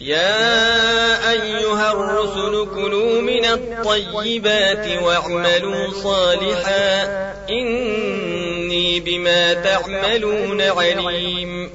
يا 0.00 1.30
أيها 1.30 1.92
الرسل 1.92 2.66
كلوا 2.74 3.20
من 3.20 3.44
الطيبات 3.44 5.02
واعملوا 5.02 5.92
صالحا 6.02 7.04
إني 7.50 9.00
بما 9.00 9.54
تعملون 9.54 10.60
عليم. 10.60 11.70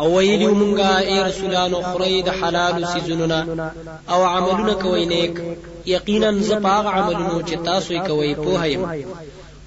او 0.00 0.16
ویلی 0.16 0.46
مونږه 0.46 0.98
ای 1.08 1.22
رسولانو 1.22 1.82
خوري 1.82 2.22
د 2.22 2.28
حلال 2.28 2.86
سيزونو 2.86 3.49
نه 3.49 3.70
او 4.10 4.24
عملونه 4.24 4.74
کوي 4.74 5.06
نیک 5.06 5.40
یقینا 5.86 6.32
زپاغ 6.32 6.86
عملونو 6.86 7.42
چې 7.48 7.64
تاسو 7.64 7.94
یې 7.94 8.06
کوي 8.06 8.34
په 8.34 8.62
هیم 8.62 8.82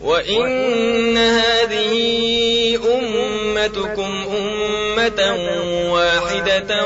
وإن 0.02 1.18
هذه 1.18 1.94
أمتكم 2.96 4.12
واحدة 5.90 6.86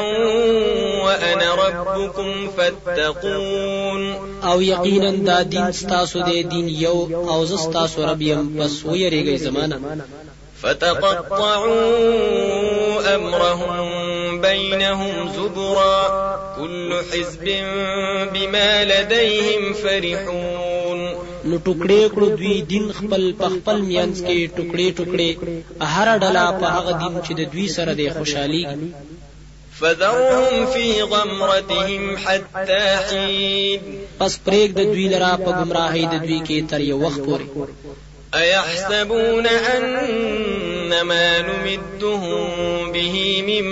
وأنا 1.04 1.56
ربكم 1.56 2.50
فاتقون 2.58 4.16
او 4.44 4.62
یقینا 4.62 5.12
دا 5.12 5.42
دین 5.44 5.72
ستاسو 5.72 6.22
دی 6.22 6.44
دین 6.44 6.70
یو 6.70 7.28
او 7.30 7.46
زه 7.46 7.58
ستاسو 7.58 8.06
رب 8.06 8.22
یم 8.22 8.60
پس 8.60 8.86
زمانہ 9.38 9.76
فتقطعوا 10.62 11.96
أمرهم 13.16 14.42
بينهم 14.42 15.30
زبرا 15.36 16.00
كل 16.58 16.90
حزب 17.12 17.46
بما 18.34 18.84
لديهم 18.86 19.74
فرحون 19.74 21.00
نو 21.50 21.58
ټوکړې 21.66 22.02
کړو 22.14 22.28
دوی 22.40 22.56
دین 22.72 22.86
خپل 22.98 23.24
په 23.40 23.48
خپل 23.54 23.78
میانس 23.86 24.18
کې 24.28 24.38
ټوکړې 24.58 24.88
ټوکړې. 24.98 25.32
هر 25.94 26.08
ډله 26.24 26.44
په 26.60 26.68
هغه 26.76 26.92
دین 27.02 27.14
چې 27.26 27.32
د 27.40 27.42
دوی 27.54 27.68
سره 27.78 27.92
د 28.00 28.02
خوشحالي. 28.18 28.64
فذرهم 29.80 30.66
في 30.74 30.86
غمرتهم 31.02 32.04
حتى 32.26 32.84
حين. 33.08 33.82
پس 34.20 34.34
پرېګ 34.46 34.70
د 34.80 34.82
دوی 34.94 35.08
لرا 35.14 35.34
په 35.46 35.52
گمراهۍ 35.60 36.04
د 36.14 36.16
دوی 36.26 36.40
کې 36.48 36.58
تر 36.72 36.82
یو 36.90 36.98
وخت 37.06 37.20
پورې 37.28 37.48
أيحسبون 38.36 39.48
أن 39.48 41.02
ما 41.02 41.42
نمدهم 41.42 42.92
به 42.92 43.44
من 43.48 43.66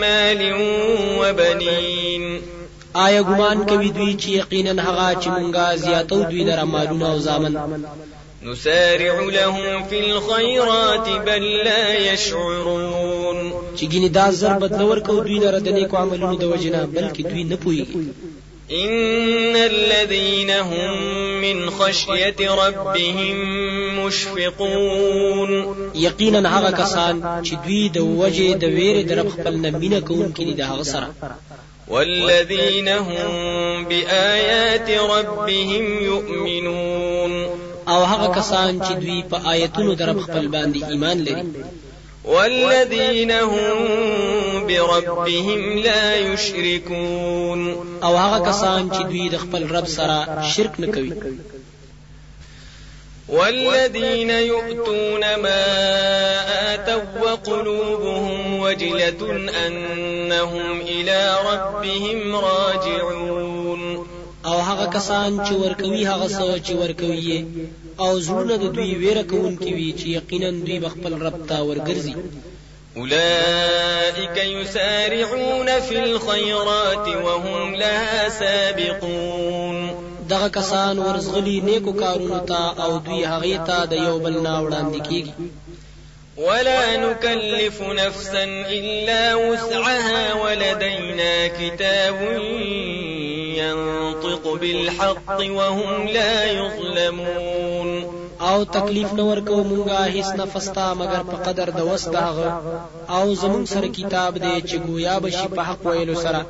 مال 0.00 0.52
وبنين. 1.20 2.40
آیا 2.94 3.22
ګمان 3.22 3.68
کوي 3.68 3.90
دوی 3.90 4.16
چې 4.20 4.28
یقینا 4.28 4.82
هغه 4.82 5.20
چې 5.20 5.28
مونږه 5.28 5.76
زیاتو 5.76 6.22
دوی 6.22 6.44
لره 6.44 6.64
مالونه 6.64 7.12
أو 7.12 7.18
زامن؟ 7.18 7.56
نسارع 8.42 9.20
لهم 9.20 9.84
في 9.90 10.00
الخيرات 10.00 11.08
بل 11.26 11.42
لا 11.64 12.12
يشعرون. 12.12 13.52
چې 13.76 13.84
ګینه 13.84 14.08
دا 14.08 14.30
زر 14.30 14.52
بدلور 14.58 14.98
کو 14.98 15.12
دوی 15.12 15.38
لره 15.38 15.58
د 15.58 15.68
نیکو 15.68 15.96
عملونو 15.96 16.36
د 16.36 16.44
وجنه 16.44 16.88
بلکې 16.94 17.22
دوی 17.22 17.44
نه 17.44 17.56
پوهیږي. 17.56 17.96
إن 18.72 19.56
الذين 19.56 20.50
هم 20.50 20.90
من 21.40 21.70
خشية 21.70 22.50
ربهم 22.54 23.36
مشفقون 24.04 25.76
یقینا 25.94 26.58
هغه 26.58 26.70
کسان 26.70 27.42
چې 27.44 27.54
دوی 27.66 27.88
د 27.88 27.98
وجه 27.98 28.54
د 28.54 28.64
ویره 28.64 29.02
د 29.02 29.12
رب 29.12 29.28
خپل 29.28 29.54
نه 29.56 29.70
مینه 29.78 30.00
کوونکي 30.00 30.44
دي 30.44 30.52
د 30.52 30.60
هغه 30.60 30.82
سره. 30.82 31.08
والذين 31.88 32.88
هم 32.88 33.84
بآيات 33.84 34.90
ربهم 34.90 36.02
يؤمنون 36.02 37.46
او 37.88 38.04
هغه 38.04 38.34
کسان 38.34 38.80
چې 38.80 38.92
دوی 38.92 39.22
په 39.30 39.36
آیتونو 39.50 39.94
د 39.94 40.02
رب 40.02 40.20
خپل 40.20 40.48
باندې 40.48 40.90
ایمان 40.90 41.18
لري. 41.18 41.44
والذين 42.24 43.30
هم 43.30 43.78
بربهم 44.68 45.78
لا 45.78 46.16
يشركون. 46.16 47.76
او 48.02 48.16
هغه 48.16 48.50
کسان 48.50 48.90
چې 48.90 49.02
دوی 49.02 49.28
د 49.28 49.36
خپل 49.36 49.68
رب 49.76 49.86
سره 49.86 50.42
شرک 50.42 50.80
نه 50.80 50.86
کوي. 50.86 51.12
والذين 53.28 54.30
يؤتون 54.30 55.20
ما 55.20 55.64
آتوا 56.74 57.02
وقلوبهم 57.22 58.60
وجلة 58.60 59.50
أنهم 59.66 60.80
إلى 60.80 61.36
ربهم 61.50 62.36
راجعون. 62.36 64.06
او 64.46 64.58
هغه 64.68 64.86
کسان 64.96 65.38
چې 65.46 65.52
ورکوي 65.62 66.02
هغه 66.06 66.28
څه 66.28 66.46
چې 66.66 66.72
ورکوي 66.82 67.44
او 68.04 68.10
زړونه 68.26 68.54
د 68.62 68.64
دوی 68.76 68.90
ویره 69.02 69.24
کوونکي 69.30 69.70
وي 69.74 69.90
چې 69.98 70.06
یقینا 70.18 70.50
دوی 70.66 70.78
بخپل 70.84 71.12
رب 71.26 71.36
ته 71.48 71.56
ورګرځي 71.68 72.14
أولئك 72.96 74.36
يسارعون 74.36 75.80
في 75.80 75.98
الخيرات 75.98 77.08
وهم 77.08 77.74
لها 77.74 78.28
سابقون. 78.28 80.06
دغه 80.28 80.48
کسان 80.48 80.98
ورزغلی 80.98 81.60
نیکو 81.60 81.92
کارونو 81.92 82.38
ته 82.38 82.84
أو 82.84 82.98
دوی 82.98 83.24
هغه 83.24 83.64
ته 83.66 83.84
د 83.84 83.92
یو 83.92 84.18
بل 84.18 84.42
نه 84.42 84.62
وړاندې 84.62 85.08
کیږي. 85.08 85.32
ولا 86.36 86.96
نكلف 86.96 87.82
نفسا 87.82 88.44
إلا 88.68 89.34
وسعها 89.34 90.34
ولدينا 90.34 91.46
كتاب 91.46 92.16
ينطق 93.56 94.54
بالحق 94.60 95.40
وهم 95.40 96.08
لا 96.08 96.44
يظلمون. 96.44 98.15
او 98.40 98.64
تکلیف 98.64 99.12
نه 99.18 99.22
ورکو 99.30 99.56
مونږه 99.70 99.98
هیڅ 100.16 100.28
نفس 100.40 100.66
ته 100.76 100.94
مگر 101.00 101.22
په 101.30 101.36
قدر 101.46 101.70
د 101.78 101.80
وس 101.90 102.04
داغه 102.08 102.48
او 103.16 103.34
زمون 103.42 103.64
سره 103.66 103.88
کتاب 103.98 104.32
دی 104.44 104.54
چې 104.68 104.76
گویا 104.88 105.18
بشي 105.24 105.48
په 105.56 105.62
حق 105.68 105.86
ویلو 105.86 106.14
سره. 106.24 106.40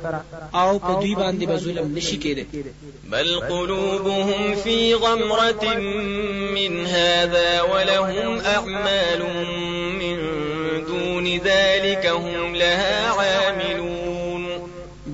او 0.53 0.79
په 0.79 0.91
دوی 1.01 1.15
باندې 1.15 1.45
به 1.49 1.57
ظلم 1.57 1.87
نشي 1.97 2.17
کېده 2.23 2.45
بل 3.11 3.39
قلوبهم 3.39 4.55
في 4.55 4.93
غمرة 4.93 5.63
من 6.57 6.85
هذا 6.85 7.61
ولهم 7.61 8.39
أعمال 8.39 9.21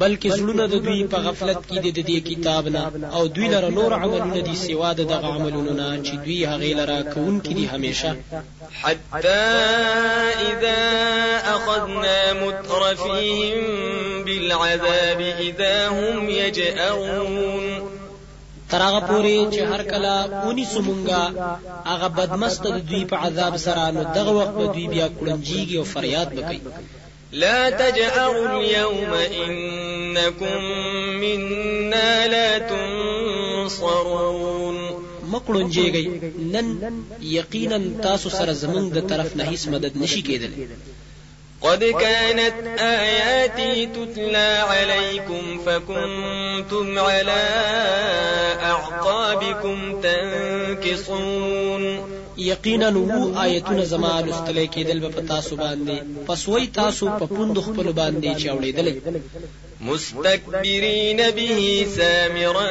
بلکې 0.04 0.30
زړونه 0.38 0.64
د 0.74 0.76
دوی 0.86 1.00
په 1.12 1.18
غفلت 1.26 1.62
کې 1.70 1.78
د 1.86 2.00
دې 2.10 2.20
کتاب 2.30 2.64
نه. 2.76 2.84
او 3.16 3.24
دوی 3.36 3.48
لره 3.56 3.70
نور 3.80 3.92
عملونه 4.04 4.42
دي 4.48 4.56
سوا 4.66 4.90
د 5.00 5.02
دغه 5.14 5.28
عملونو 5.36 5.72
نه 5.82 5.88
چې 6.06 6.14
دوی 6.26 6.40
هغه 6.52 6.70
لره 6.80 6.98
کوونکي 7.14 7.54
دي 7.58 7.66
همیشه. 7.74 8.12
حتى 8.82 9.44
إذا 10.52 10.82
أخذنا 11.56 12.20
مترفيهم 12.44 13.64
بالعذاب 14.26 15.20
إذا 15.22 15.76
هم 15.88 16.30
يجأرون. 16.30 17.66
ترغه 18.74 19.00
پوری 19.10 19.38
چې 19.54 19.62
هر 19.72 19.82
کله 19.92 20.14
اونی 20.46 20.66
سمونګه 20.74 21.24
هغه 21.92 22.08
بدمست 22.18 22.64
د 22.76 22.80
دوی 22.90 23.04
په 23.12 23.16
عذاب 23.26 23.54
سره 23.66 23.84
نو 23.96 24.02
دغه 24.18 24.32
وخت 24.40 24.54
به 24.60 24.66
دوی 24.76 24.88
بیا 24.94 25.08
کړنجیږي 25.18 25.76
او 25.78 25.86
فریاد 25.94 26.30
وکړي 26.38 26.60
لا 27.34 27.70
تجأروا 27.70 28.48
اليوم 28.60 29.14
إنكم 29.14 30.62
منا 31.22 32.28
لا 32.28 32.58
تنصرون. 32.72 34.24
مکړونجيږي 35.34 36.06
نن 36.54 36.68
یقینا 37.22 37.80
تاسو 38.04 38.30
سره 38.30 38.54
زمونږ 38.54 38.86
د 38.94 39.00
طرف 39.12 39.30
نه 39.36 39.44
هیڅ 39.52 39.64
مدد 39.68 39.94
نشي 39.98 40.22
کېدل 40.22 40.52
قد 41.62 41.84
كانت 41.84 42.58
آياتي 42.80 43.86
تتلى 43.86 44.52
عليكم 44.72 45.44
فكنتم 45.66 47.00
على 47.00 47.44
أعقابكم 48.62 50.02
تنكصون. 50.02 51.84
یقینا 52.38 52.90
وو 52.90 53.38
آیتونه 53.38 53.86
زما 53.86 54.22
لستل 54.22 54.66
کېدل 54.66 55.12
په 55.16 55.22
تاسو 55.22 55.56
باندې. 55.56 55.98
پس 56.28 56.48
وای 56.48 56.68
تاسو 56.68 57.10
په 57.20 57.26
پوند 57.26 57.60
خپل 57.60 57.92
باندې 57.92 58.42
چاوړېدل 58.42 58.88
مستكبرين 59.82 61.32
به 61.32 61.86
سامرا 61.96 62.70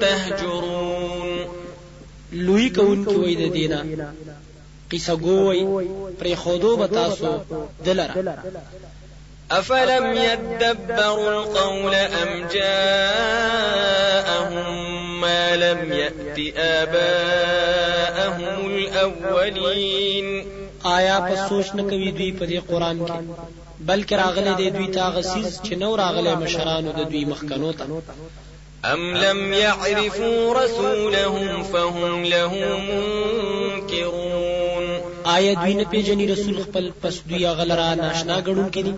تهجرون. 0.00 1.44
لوی 2.32 2.68
کون 2.68 3.04
کی 3.04 3.14
وای 3.14 3.34
د 3.34 3.52
دینه. 3.52 3.84
قصه 4.92 5.16
ګوي 5.16 5.66
پر 6.18 6.34
خودو 6.34 6.76
به 6.76 6.86
تاسو 6.86 7.40
دلره 7.84 8.38
أفلم 9.50 10.12
يدبروا 10.12 11.30
القول 11.30 11.94
أم 11.94 12.48
جاءهم 12.54 14.54
ما 15.20 15.56
لم 15.56 15.92
يأت 15.92 16.56
آباءهم 16.56 17.63
الأولين. 19.04 20.28
آیا 20.84 21.16
په 21.20 21.34
سوچ 21.48 21.66
نه 21.74 21.82
کوي 21.90 22.10
دوی 22.10 22.30
په 22.38 22.44
دې 22.46 22.60
قران 22.70 22.98
کې؟ 23.06 23.18
بلکې 23.88 24.14
راغله 24.22 24.52
دی 24.58 24.70
دوی 24.70 24.88
تا 24.96 25.06
غسیز 25.14 25.60
چې 25.64 25.72
نو 25.82 25.90
راغله 25.96 26.32
مشرانو 26.42 26.90
د 26.92 27.00
دوی 27.10 27.24
مخکنو 27.24 27.72
ته. 27.72 27.84
أم 28.92 29.02
لم 29.16 29.52
يعرفوا 29.52 30.64
رسولهم 30.64 31.62
فهم 31.62 32.24
له 32.24 32.52
منكرون. 32.90 34.86
آیا 35.24 35.52
دوی 35.54 35.74
نه 35.74 35.84
پیژني 35.84 36.26
رسول 36.32 36.62
خپل 36.62 36.90
پس 37.02 37.14
دوی 37.28 37.46
غلرا 37.46 37.94
ناشنا 37.94 38.36
غړون 38.46 38.70
کړي 38.76 38.92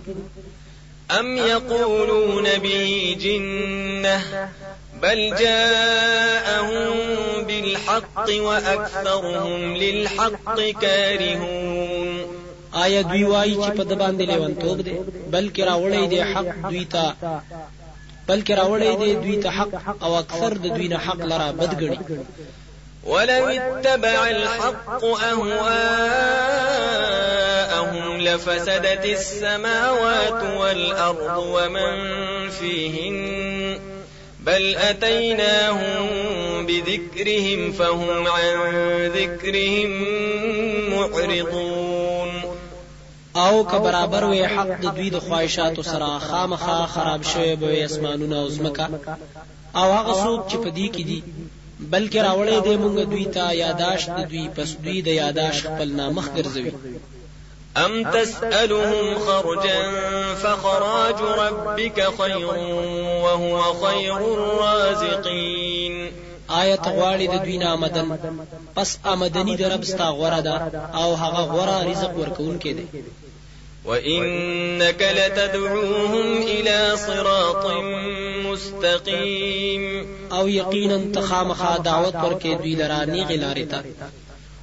أم 1.19 1.37
يقولون 1.37 2.43
به 2.63 3.15
جنة 3.19 4.21
بل 5.01 5.35
جاءهم 5.39 6.97
بالحق 7.47 8.29
وأكثرهم 8.29 9.75
للحق 9.75 10.59
كارهون. 10.81 12.25
آیا 12.73 13.01
دوی 13.01 13.23
وایي 13.23 13.55
چې 13.55 13.69
په 13.77 13.83
د 13.83 13.93
باندې 14.01 14.21
لیونتوب 14.31 14.81
دی؟ 14.81 14.95
بلکې 15.31 15.61
راوړی 15.69 16.07
دی 16.09 16.21
حق 16.21 16.69
دوی 16.69 16.85
ته. 16.85 17.05
بلکې 18.27 18.53
راوړی 18.59 18.93
دی 19.01 19.15
دوی 19.23 19.37
ته 19.43 19.49
حق 19.49 19.73
أو 20.03 20.11
اکثر 20.15 20.51
د 20.53 20.65
دوی 20.75 20.87
نه 20.87 20.97
حق 20.97 21.21
لرا 21.31 21.51
بدګړي 21.51 21.99
ولو 23.05 23.47
اتبع 23.47 24.19
الحق 24.29 25.03
أهواءهم 25.05 25.57
لفسدت 28.21 29.05
السماوات 29.05 30.41
والأرض 30.59 31.37
ومن 31.37 31.93
فيهن 32.49 33.17
بل 34.47 34.75
أتيناهم 34.75 36.07
بذكرهم 36.65 37.71
فهم 37.71 38.27
عن 38.27 38.55
ذكرهم 39.15 39.89
معرضون 40.91 42.31
او 43.35 43.65
که 43.65 43.77
برابر 43.77 44.23
وي 44.23 44.47
حق 44.47 44.81
د 44.81 44.95
دوی 44.95 45.09
د 45.09 45.19
خواهشاتو 45.19 45.83
سره 45.83 46.19
خامخا 46.19 46.85
خراب 46.85 47.23
شوی 47.23 47.55
به 47.55 47.85
اسمانونه 47.85 48.39
او 48.39 48.49
زمکه 48.49 48.87
او 49.75 49.91
هغه 49.97 50.13
څوک 50.23 50.51
چې 50.51 50.57
په 50.63 50.69
دې 50.77 50.87
کې 50.95 51.03
دي 51.09 51.23
بلکې 51.93 52.19
راوړې 52.27 52.57
دې 52.65 52.75
مونږ 52.83 52.97
دوی 53.11 53.25
ته 53.25 53.53
یاداشت 53.53 54.09
دوی 54.29 54.45
پس 54.55 54.69
دوی 54.83 55.01
د 55.01 55.07
یاداش 55.07 55.55
خپل 55.67 55.87
نامخ 55.99 56.25
ګرځوي 56.37 56.73
أم 57.85 58.11
تسألهم 58.11 59.19
خرجا 59.19 59.79
فخراج 60.35 61.21
ربك 61.21 62.07
خير 62.21 62.47
وهو 63.23 63.73
خير 63.73 64.17
الرازقين 64.17 66.11
آیت 66.49 66.85
غواړي 66.87 67.27
د 67.27 67.43
دوی 67.43 67.57
نه 67.57 67.73
آمدن 67.73 68.07
پس 68.75 68.97
آمدنی 69.13 69.55
د 69.57 69.63
رب 69.73 69.83
ستا 69.83 70.07
غوړه 70.17 70.41
ده 70.47 70.55
او 71.01 71.09
هغه 71.15 71.41
غوړه 71.53 71.77
رزق 71.89 72.13
ورکوونکی 72.19 72.73
دی. 72.73 72.87
وإنك 73.85 75.01
لتدعوهم 75.01 76.41
إلى 76.41 76.97
صراط 76.97 77.65
مستقيم 78.45 80.05
او 80.31 80.47
یقینا 80.47 80.97
تخامخا 81.13 81.77
دعوت 81.77 82.15
ورکې 82.15 82.61
دوی 82.61 82.75
لرا 82.75 83.05
نیغې 83.05 83.37
لارې 83.43 83.65
ته 83.71 83.83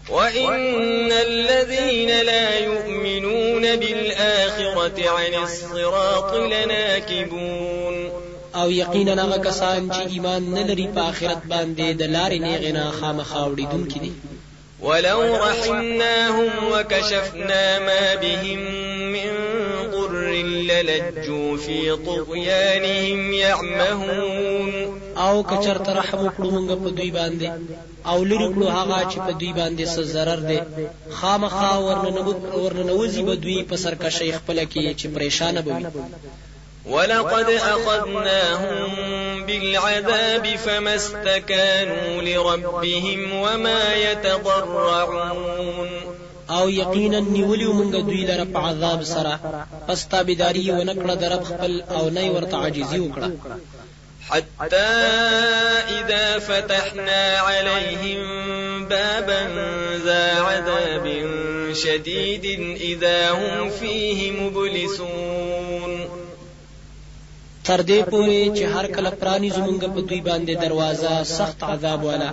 وإن 0.09 1.13
الذين 1.13 2.09
لا 2.23 2.59
يؤمنون 2.59 3.77
بالآخرة 3.77 5.11
عن 5.11 5.43
الصراط 5.43 6.35
لناكبون 6.35 8.11
او 8.55 8.71
یقینا 8.71 9.25
هغه 9.25 9.37
کسان 9.37 9.91
چې 9.91 10.13
ایمان 10.13 10.55
نه 10.55 10.67
لري 10.67 10.89
په 10.95 11.01
آخرت 11.01 11.43
باندې 11.51 11.97
د 12.01 12.03
لارې 12.03 12.39
نه 12.73 12.91
خامخا 13.01 13.45
وړېدونکي 13.47 13.99
دي. 13.99 14.13
ولو 14.81 15.37
رحمناهم 15.37 16.51
وكشفنا 16.73 17.79
ما 17.79 18.15
بهم 18.15 18.59
من 19.13 19.31
ضر 19.91 20.15
للجوا 20.71 21.57
في 21.57 21.97
طغيانهم 22.07 23.33
يعمهون 23.33 24.84
او 25.17 25.35
کچر 25.51 25.79
ته 25.85 25.91
رحم 26.01 26.21
وکړو 26.27 26.49
موږ 26.55 26.69
په 26.85 26.91
دوی 26.99 27.11
باندې. 27.19 27.49
او 28.11 28.19
لری 28.31 28.49
کړو 28.55 28.67
هغه 28.79 28.99
چې 29.11 29.19
په 29.27 29.33
دوی 29.41 29.53
باندې 29.61 29.85
څه 29.95 30.03
ضرر 30.15 30.41
دي 30.49 30.61
خامخا 31.19 31.73
ورننوزي 32.63 33.23
به 33.29 33.35
دوی 33.45 33.59
په 33.71 33.77
سرکشي 33.85 34.31
خپل 34.39 34.59
کې 34.73 34.83
چې 34.99 35.07
پریشان 35.15 35.55
بوي 35.67 35.87
ولقد 36.87 37.49
أخذناهم 37.49 38.91
بالعذاب 39.47 40.47
فما 40.65 40.95
استكانوا 40.95 42.23
لربهم 42.23 43.21
وما 43.33 43.95
يتضرعون. 43.95 45.89
او 46.51 46.69
یقینا 46.71 47.21
نیولیو 47.21 47.73
مونږ 47.73 47.93
دوی 48.09 48.25
لره 48.31 48.45
په 48.45 48.59
عذاب 48.59 49.03
سره. 49.03 49.35
پس 49.87 50.07
تابعداري 50.09 50.71
و 50.71 50.85
نکړه 50.85 51.15
د 51.15 51.25
رب 51.25 51.45
خپل 51.45 51.83
او 51.97 52.11
نه 52.11 52.31
ورته 52.31 52.57
عاجزي 52.57 53.01
وکړه 53.01 53.29
حتى 54.31 54.77
إذا 56.01 56.39
فتحنا 56.39 57.39
عليهم 57.39 58.21
بابا 58.89 59.43
ذا 60.05 60.41
عذاب 60.41 61.07
شديد 61.73 62.45
إذا 62.81 63.31
هم 63.31 63.71
فيه 63.71 64.31
مبلسون. 64.33 66.09
تر 67.65 67.81
دې 67.81 68.01
پورې 68.11 68.57
چې 68.57 68.65
هر 68.75 68.87
کله 68.87 69.11
پرانی 69.11 69.51
زمونږ 69.51 69.85
په 69.95 70.01
دوی 70.01 70.21
باندې 70.21 70.55
دروازه 70.65 71.23
سخت 71.23 71.63
عذاب 71.65 72.05
والا 72.05 72.31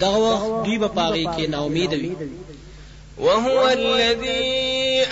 دغه 0.00 0.18
وخت 0.18 0.66
دوی 0.66 0.78
به 0.78 0.88
پاغي 0.88 1.26
کې 1.26 1.48
نا 1.48 1.58
امید 1.64 1.92
وي. 1.92 2.12
وهو 3.18 3.68
الذي 3.68 5.04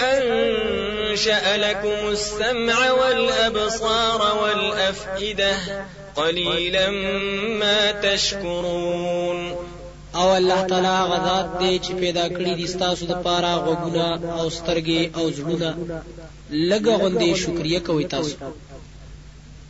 أنشأ 1.10 1.56
لكم 1.56 2.08
السمع 2.08 2.92
والأبصار 2.92 4.36
والأفئدة 4.42 5.56
قليلا 6.16 6.90
ما 7.60 7.90
تشكرون. 7.92 9.56
أو 10.14 10.36
الله 10.36 10.66
تعالی 10.66 11.12
غذات 11.12 11.60
دې 11.60 11.86
چې 11.86 11.92
پیدا 12.00 12.28
کړی 12.28 12.54
دي 12.54 12.66
تاسو 12.78 13.06
د 13.06 13.12
پاره 13.12 13.54
غوګونه 13.56 14.38
أو 14.38 14.50
سترګې 14.50 15.16
أو 15.16 15.30
زړونه. 15.30 15.74
لګه 16.50 16.96
غوندې 16.96 17.34
شکریا 17.34 17.80
کوي 17.80 18.04
تاسو. 18.04 18.36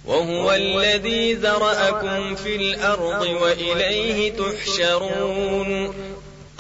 وهو 0.07 0.53
الذي 0.53 1.35
ذرأكم 1.35 2.35
في 2.35 2.57
الأرض 2.57 3.27
وإليه 3.43 4.33
تحشرون. 4.33 5.95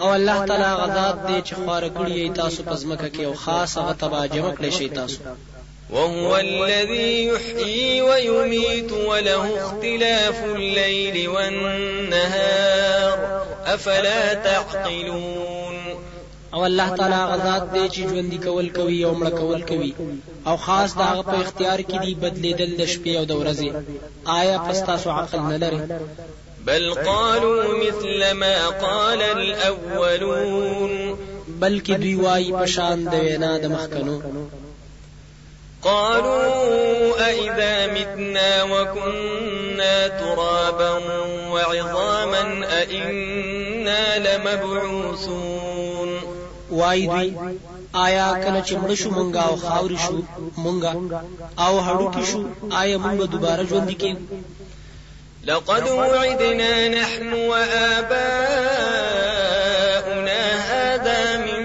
او 0.01 0.09
الله 0.15 0.47
تعالی 0.47 0.73
غذات 0.83 1.17
دې 1.29 1.39
چې 1.49 1.55
خور 1.55 1.83
کړی 1.97 2.35
تاسو 2.41 2.61
په 2.69 2.75
ځمکه 2.83 3.09
کې 3.15 3.23
او 3.29 3.35
خاص 3.45 3.71
هغه 3.79 3.95
تبا 4.03 4.27
جمع 4.35 4.53
کړی 4.59 4.71
شي 4.79 4.89
تاسو. 4.89 5.19
وهو 5.91 6.37
الذي 6.37 7.13
يحيي 7.27 8.03
ويميت 8.03 8.93
وله 8.93 9.45
اختلاف 9.61 10.45
الليل 10.45 11.29
والنهار. 11.29 13.17
أفلا 13.67 14.35
تعقلون؟ 14.35 15.77
او 16.55 16.67
الله 16.67 16.97
تعالی 16.97 17.23
غزاد 17.33 17.73
دی 17.73 17.89
چې 17.89 18.01
ژوند 18.11 18.45
کول 18.45 18.69
کوي 18.69 19.05
او 19.05 19.15
مړ 19.21 19.29
کول 19.41 19.63
کوي. 19.63 19.93
او 20.47 20.57
خاص 20.57 20.97
داغه 20.97 21.23
په 21.23 21.37
اختیار 21.41 21.81
کې 21.83 21.99
دی 22.05 22.15
بدلیدل 22.15 22.77
د 22.77 22.87
شپې 22.93 23.13
او 23.19 23.25
د 23.25 23.33
ورځې. 23.41 23.71
آیا 24.25 24.57
پستا 24.59 24.99
سو 24.99 25.11
عقل 25.11 25.41
نه 25.53 25.57
لري 25.57 25.81
بل 26.67 26.95
قالوا 26.95 27.65
مثل 27.75 28.33
ما 28.33 28.69
قال 28.69 29.23
الأولون. 29.23 30.93
بلکې 31.61 31.91
دوی 32.03 32.15
وایي 32.15 32.53
په 32.53 32.67
شان 32.67 33.05
د 33.05 33.15
وینا 33.15 33.59
د 33.59 33.65
مخکنو. 33.67 34.17
قالوا 35.83 37.29
أئذا 37.29 37.87
متنا 37.87 38.63
وكنا 38.63 40.09
ترابا 40.09 40.93
وعظاما 41.53 42.43
أئنا 42.81 44.19
لمبعوثون. 44.19 46.11
وای 46.71 47.07
دوی 47.07 47.35
آیا 47.93 48.27
کله 48.45 48.61
چې 48.67 48.75
مړ 48.83 48.95
شو 48.95 49.11
مونږه 49.11 49.41
أو 49.49 49.57
خاوري 49.57 49.97
شو 49.97 50.19
مونږه 50.65 50.93
أو 51.59 51.75
هړو 51.87 52.07
کې 52.15 52.25
شو 52.31 52.43
آیا 52.71 52.99
مونږ 52.99 53.19
دوباره 53.35 53.63
ژوند 53.71 53.91
کې 54.01 54.17
لقد 55.51 55.89
وعدنا 55.89 56.89
نحن 56.89 57.33
وآباؤنا 57.33 58.31
هذا 60.73 61.37
من 61.37 61.63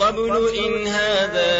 قبل 0.00 0.32
إن 0.64 0.86
هذا 0.86 1.54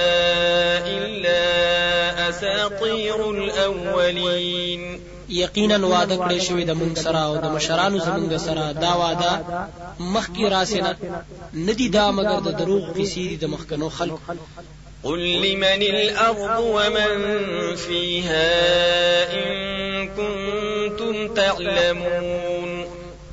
أساطير 2.28 3.30
الأولين. 3.30 5.00
یقینا 5.28 5.86
وعده 5.86 6.16
کړی 6.16 6.40
شوی 6.46 6.64
د 6.64 6.74
مونږ 6.80 6.98
سره 7.04 7.18
أو 7.18 7.36
د 7.36 7.46
مشرانو 7.54 7.98
زمونږ 7.98 8.36
سره 8.36 8.72
دا 8.72 8.92
وعده 8.96 9.32
مخکې 10.14 10.44
راسنه 10.56 10.96
ندی 11.54 11.88
دا 11.88 12.10
مگر 12.10 12.38
د 12.46 12.50
دروغ 12.58 12.84
کیسې 12.96 13.40
د 13.42 13.44
مخکنو 13.54 13.88
خلق 13.88 14.20
قل 15.04 15.20
لمن 15.20 15.82
الأرض 15.82 16.60
ومن 16.60 17.12
فيها 17.76 18.52
إن 19.32 20.08
كنتم 20.08 21.34
تعلمون 21.34 22.84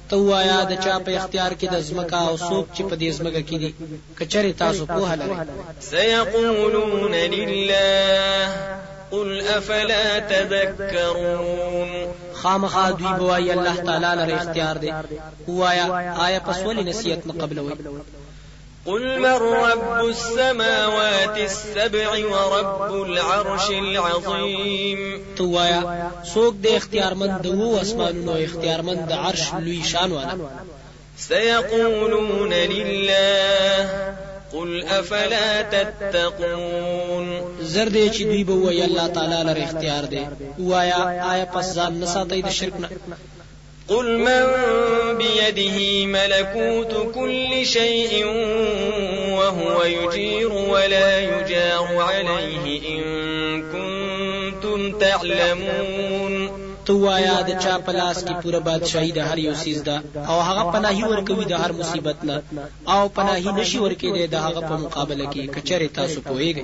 تو 0.10 0.18
وایا 0.26 0.64
د 0.70 0.74
چا 0.84 0.96
په 1.06 1.12
اختیار 1.18 1.52
کې 1.60 1.68
د 1.74 1.80
زمکا 1.90 2.22
أو 2.30 2.38
سوق 2.38 2.66
چې 2.76 2.82
په 2.90 2.96
دې 3.02 3.10
زمکا 3.18 3.42
کې 3.50 3.58
دي 3.62 3.74
کچره 4.20 4.52
تاسو 4.64 4.86
په 4.86 5.00
هلره 5.12 5.46
سيقولون 5.80 7.14
لله 7.36 8.50
قل 9.12 9.42
افلا 9.58 10.20
تذكرون؟ 10.20 11.90
خامخا 12.34 12.92
دوی 12.92 13.14
بوای 13.20 13.52
الله 13.52 13.76
تعالی 13.76 14.12
لره 14.22 14.42
اختیار 14.42 14.78
دی. 14.78 14.92
وایا 15.48 15.86
آیا 16.26 16.40
پس 16.40 16.66
ولی 16.66 16.84
نصیحت 16.84 17.28
نه 17.28 17.34
قبلوي 17.34 17.74
قل 18.86 19.20
من 19.20 19.34
رب 19.34 20.06
السماوات 20.06 21.38
السبع 21.38 22.10
ورب 22.10 22.94
العرش 22.94 23.70
العظيم 23.70 25.22
توایا 25.38 25.82
سوک 26.34 26.56
د 26.64 26.68
اختیارمند 26.76 27.44
د 27.44 27.46
وو 27.46 27.78
اسمانونو 27.82 28.32
اختیارمند 28.32 29.08
د 29.10 29.12
عرش 29.12 29.54
لوی 29.54 29.82
شان 29.92 30.12
والا۔ 30.12 30.36
سيقولون 31.18 32.54
لله 32.54 33.90
قل 34.54 34.84
افلا 35.00 35.62
تتقون؟ 35.62 37.42
زرد 37.62 38.12
چې 38.14 38.22
دوی 38.22 38.44
به 38.44 38.54
وای 38.54 38.84
الله 38.84 39.08
تعالی 39.08 39.44
لره 39.44 39.64
اختیار 39.64 40.04
دی 40.04 40.26
وایا 40.60 40.98
آیا 41.34 41.46
پس 41.46 41.76
ځان 41.76 41.94
نه 41.94 42.06
ساتي 42.06 42.42
د 42.42 42.50
شرک 42.50 42.74
نه 42.80 42.90
قل 43.92 44.18
من 44.18 44.44
بيده 45.18 46.06
ملكوت 46.06 47.16
كل 47.16 47.66
شيء 47.66 48.26
وهو 49.38 49.84
يجير 49.84 50.52
ولا 50.52 51.20
يجار 51.20 51.88
عليه 51.98 52.82
إن 52.90 53.04
كنتم 53.72 54.98
تعلمون 55.00 56.50
تو 56.86 56.94
وایا 57.00 57.34
د 57.48 57.60
چا 57.64 57.78
پلاس 57.86 58.24
کی 58.28 58.34
پوره 58.44 58.60
بادشاہي 58.68 59.12
د 59.18 59.28
هر 59.32 59.38
یو 59.48 59.54
سیز 59.64 59.82
ده 59.90 59.98
أو 60.30 60.38
هغه 60.48 60.64
پناهي 60.76 61.04
ورکوي 61.12 61.46
د 61.52 61.54
هر 61.64 61.72
مصیبت 61.82 62.24
نه 62.30 62.38
أو 62.88 63.10
پناهي 63.18 63.52
نشي 63.60 63.80
ورکې 63.86 64.28
د 64.34 64.36
هغه 64.46 64.62
په 64.70 64.76
مقابله 64.86 65.26
کې 65.34 65.42
کچره 65.56 65.88
تاسو 66.00 66.22
پوهیږئ 66.30 66.64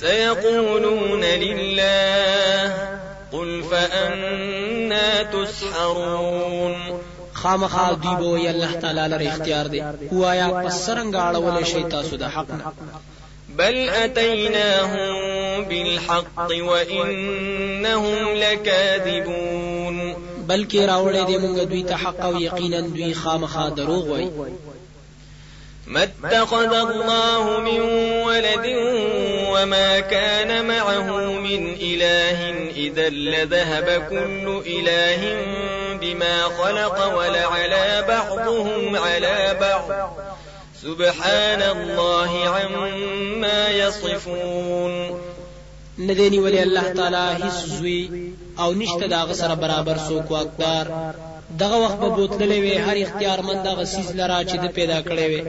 سيقولون 0.00 1.24
لله 1.44 3.05
قل 3.32 3.62
فأنى 3.70 5.22
تسحرون. 5.22 6.74
خامخا 7.34 7.92
دوی 7.92 8.14
به 8.16 8.50
الله 8.50 8.72
تعالی 8.72 9.00
لپاره 9.08 9.28
اختیار 9.28 9.66
دی 9.66 9.82
وایا 10.12 10.48
پس 10.50 10.86
څنګه 10.86 11.16
اړول 11.16 11.64
شي 11.64 11.82
تاسو 11.82 12.16
د 12.16 12.22
حق 12.22 12.50
نه 12.50 12.72
بل 13.58 13.88
أتيناهم 13.88 15.14
بالحق 15.64 16.50
وإنهم 16.50 18.34
لكاذبون. 18.34 20.14
بلکې 20.48 20.80
راوړې 20.90 21.22
دې 21.28 21.36
مونږ 21.44 21.58
دوی 21.70 21.82
ته 21.82 21.96
حق 21.96 22.20
أو 22.24 22.40
یقینا 22.40 22.80
دوی 22.80 23.14
خامخا 23.14 23.68
دروغ 23.68 24.28
ما 25.86 26.02
اتخذ 26.02 26.72
الله 26.74 27.60
من 27.60 27.80
ولد 28.26 28.66
وما 29.56 30.00
كان 30.00 30.64
معه 30.64 31.32
من 31.32 31.76
إله 31.80 32.70
إذا 32.76 33.08
لذهب 33.08 34.06
كل 34.10 34.62
إله 34.66 35.20
بما 36.00 36.42
خلق 36.42 37.16
ولعلى 37.16 38.04
بعضهم 38.08 38.96
على 38.96 39.56
بعض. 39.60 39.90
سبحان 40.82 41.62
الله 41.62 42.48
عما 42.48 43.68
يصفون. 43.68 45.20
ندینی 45.98 46.38
ولی 46.38 46.58
الله 46.58 46.92
تعالی 46.92 47.42
هیڅ 47.42 47.66
زوی 47.66 48.32
أو 48.58 48.72
نشته 48.72 49.06
داغه 49.06 49.32
سره 49.32 49.54
برابر 49.54 49.96
سوک 50.08 50.30
واقدار 50.30 51.14
دغه 51.58 51.76
وخت 51.76 51.96
به 51.96 52.08
بوتللې 52.08 52.58
وي 52.64 52.78
هر 52.78 52.96
اختیارمند 52.96 53.64
دغه 53.64 53.84
سیز 53.84 54.10
لرا 54.12 54.42
چې 54.44 54.56
د 54.56 54.66
پیدا 54.74 55.02
کړي 55.02 55.26
وي 55.30 55.42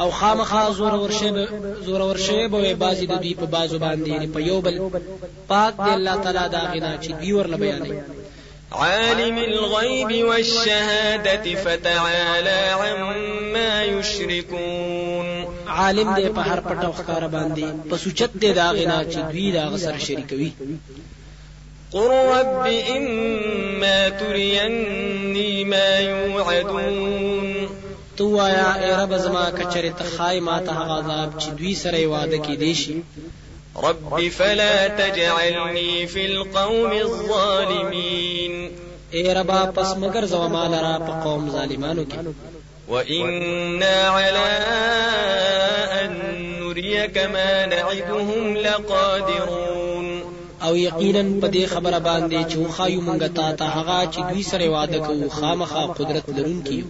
او 0.00 0.10
خامخا 0.10 0.70
زور 0.78 0.94
ورشه 0.94 1.48
زور 1.86 2.00
ورشه 2.00 2.48
به 2.48 2.74
بازي 2.74 3.06
د 3.06 3.14
دوی 3.22 3.34
په 3.40 3.46
بازو 3.54 3.78
باندې 3.78 4.26
په 4.34 4.40
یو 4.50 4.60
بل 4.66 4.76
پاک 5.48 5.74
دی 5.84 5.90
الله 5.98 6.16
تعالی 6.24 6.46
دا 6.56 6.62
غنا 6.72 6.92
چې 7.02 7.10
دی 7.20 7.32
ورل 7.32 7.54
بیانې 7.62 7.92
عالم 8.72 9.38
الغيب 9.38 10.26
والشهادة 10.28 11.54
فتعالى 11.54 12.60
عما 12.80 13.84
يشركون 13.84 15.26
عالم 15.66 16.14
دې 16.16 16.28
په 16.36 16.40
هر 16.40 16.60
پټ 16.60 16.84
او 16.84 16.92
ښکار 16.92 17.24
باندې 17.34 17.66
په 17.90 17.96
سوچت 17.96 18.30
دې 18.42 18.50
دا 18.60 18.68
غنا 18.72 19.04
چې 19.12 19.18
دوی 19.32 19.52
دا 19.52 19.64
غسر 19.68 19.98
شریکوي. 19.98 20.52
قل 21.92 22.10
رب 22.10 22.66
إما 22.96 24.08
تريني 24.08 25.64
ما 25.64 25.98
يوعدون 25.98 27.59
تو 28.20 28.26
وایا 28.30 28.72
ای 28.74 28.90
رب 28.90 29.12
زما 29.18 29.50
کچره 29.50 29.90
تخای 29.90 30.40
ما 30.40 30.56
ته 30.60 30.72
عذاب 30.94 31.30
چې 31.40 31.48
دوی 31.58 31.74
سره 31.82 32.06
وعده 32.06 32.38
کې 32.38 32.56
دی 32.62 32.74
شي. 32.74 33.02
رب 33.84 34.30
فلا 34.38 34.88
تجعلني 34.88 36.06
في 36.06 36.26
القوم 36.26 36.92
الظالمين 36.92 38.68
اے 39.10 39.22
ربا 39.38 39.60
پس 39.74 39.94
مگر 40.02 40.24
زو 40.32 40.48
مال 40.48 40.74
را 40.74 40.98
په 41.06 41.22
قوم 41.24 41.50
ظالمانو 41.50 42.04
کې. 42.04 42.18
وإنا 42.88 44.08
على 44.08 44.48
أن 46.02 46.12
نريك 46.60 47.18
ما 47.18 47.66
نعدهم 47.66 48.56
لقادرون. 48.56 50.22
او 50.62 50.76
یقینا 50.76 51.40
په 51.40 51.48
دې 51.48 51.64
خبره 51.66 51.98
باندې 51.98 52.50
چې 52.50 52.70
خایو 52.76 53.00
مونږ 53.00 53.22
ته 53.36 53.52
ته 53.52 53.64
هغه 53.64 54.10
چې 54.12 54.20
دوی 54.30 54.42
سره 54.42 54.68
وعده 54.68 54.98
کوو 54.98 55.28
خامخا 55.28 55.86
قدرت 55.86 56.30
لرونکي 56.30 56.84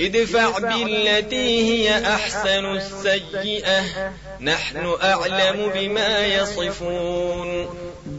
ادفع 0.00 0.58
بالتي 0.58 1.72
هي 1.72 2.06
أحسن 2.06 2.64
السيئة. 2.64 3.80
نحن 4.40 4.94
أعلم 5.02 5.70
بما 5.74 6.26
يصفون. 6.26 7.66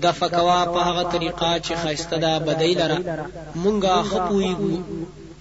دفع 0.01 0.27
کوا 0.27 0.65
په 0.65 0.79
هغه 0.79 1.03
طریقه 1.03 1.59
چې 1.59 1.73
خاسته 1.73 2.17
ده 2.17 2.39
بدای 2.39 2.73
لره 2.73 3.29
مونږه 3.55 4.03
خپويګو 4.03 4.77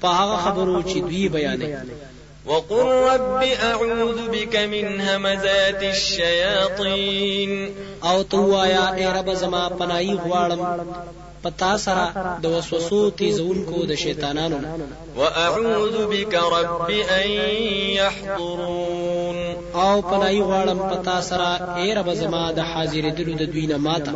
په 0.03 0.09
هغه 0.09 0.37
خبرو 0.37 0.83
چې 0.83 0.97
دوی 0.97 1.29
بیانې 1.29 1.77
وقل 2.47 2.87
رب 2.87 3.43
أعوذ 3.43 4.29
بك 4.29 4.57
من 4.57 5.01
همزات 5.01 5.83
الشياطين. 5.83 7.71
أو 8.05 8.23
توایا 8.23 8.95
اے 8.97 9.07
رب 9.19 9.35
زما 9.35 9.69
پناهي 9.69 10.15
غواړم. 10.15 10.61
پتا 11.43 11.73
سره 11.85 12.05
د 12.43 12.45
وسوسو 12.55 13.01
تیزونکو 13.21 13.85
د 13.91 13.93
شیطانانو 14.05 14.59
واعوذ 15.17 15.97
بك 16.13 16.35
رب 16.35 16.91
ان 16.91 17.29
يحضرون. 18.01 19.39
او 19.75 20.03
پناهي 20.03 20.41
غواړم 20.49 20.79
پتا 20.93 21.21
سره 21.21 21.49
اے 21.77 21.95
رب 21.95 22.09
زما 22.15 22.45
د 22.59 22.61
حاضر 22.73 23.05
دلو 23.19 23.35
د 23.41 23.43
دوی 23.53 23.67
نه 23.67 23.77
ماته. 23.77 24.13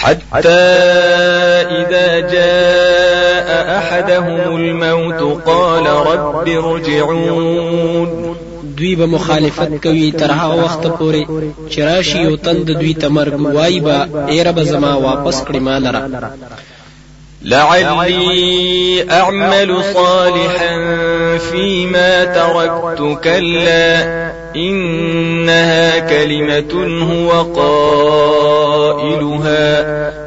حتى 0.00 0.48
إذا 1.78 2.20
جاء 2.32 3.29
أحدهم 3.78 4.56
الموت 4.56 5.44
قال 5.46 5.86
رب 5.86 6.48
ارجعون. 6.48 8.36
دوی 8.76 8.94
به 8.94 9.06
مخالفت 9.06 9.82
کوي 9.82 10.10
تر 10.10 10.30
هغه 10.30 10.64
وخت 10.64 10.86
پورې 10.86 11.26
چې 11.70 11.78
راشي 11.78 12.18
یو 12.18 12.36
تند 12.36 12.70
دوی 12.70 12.94
تمرګ 12.94 13.40
وای 13.40 13.80
با 13.80 14.06
ایره 14.28 14.50
به 14.52 14.64
زما 14.64 14.94
واپس 14.94 15.42
کړی 15.44 15.56
مال 15.56 15.86
را. 15.86 16.08
لعلي 17.42 19.04
أعمل 19.10 19.84
صالحا 19.94 20.76
فيما 21.38 22.24
تركت 22.24 23.18
كلا 23.24 24.02
إنها 24.56 25.98
كلمة 25.98 26.72
هو 27.12 27.30
قائلها 27.60 29.20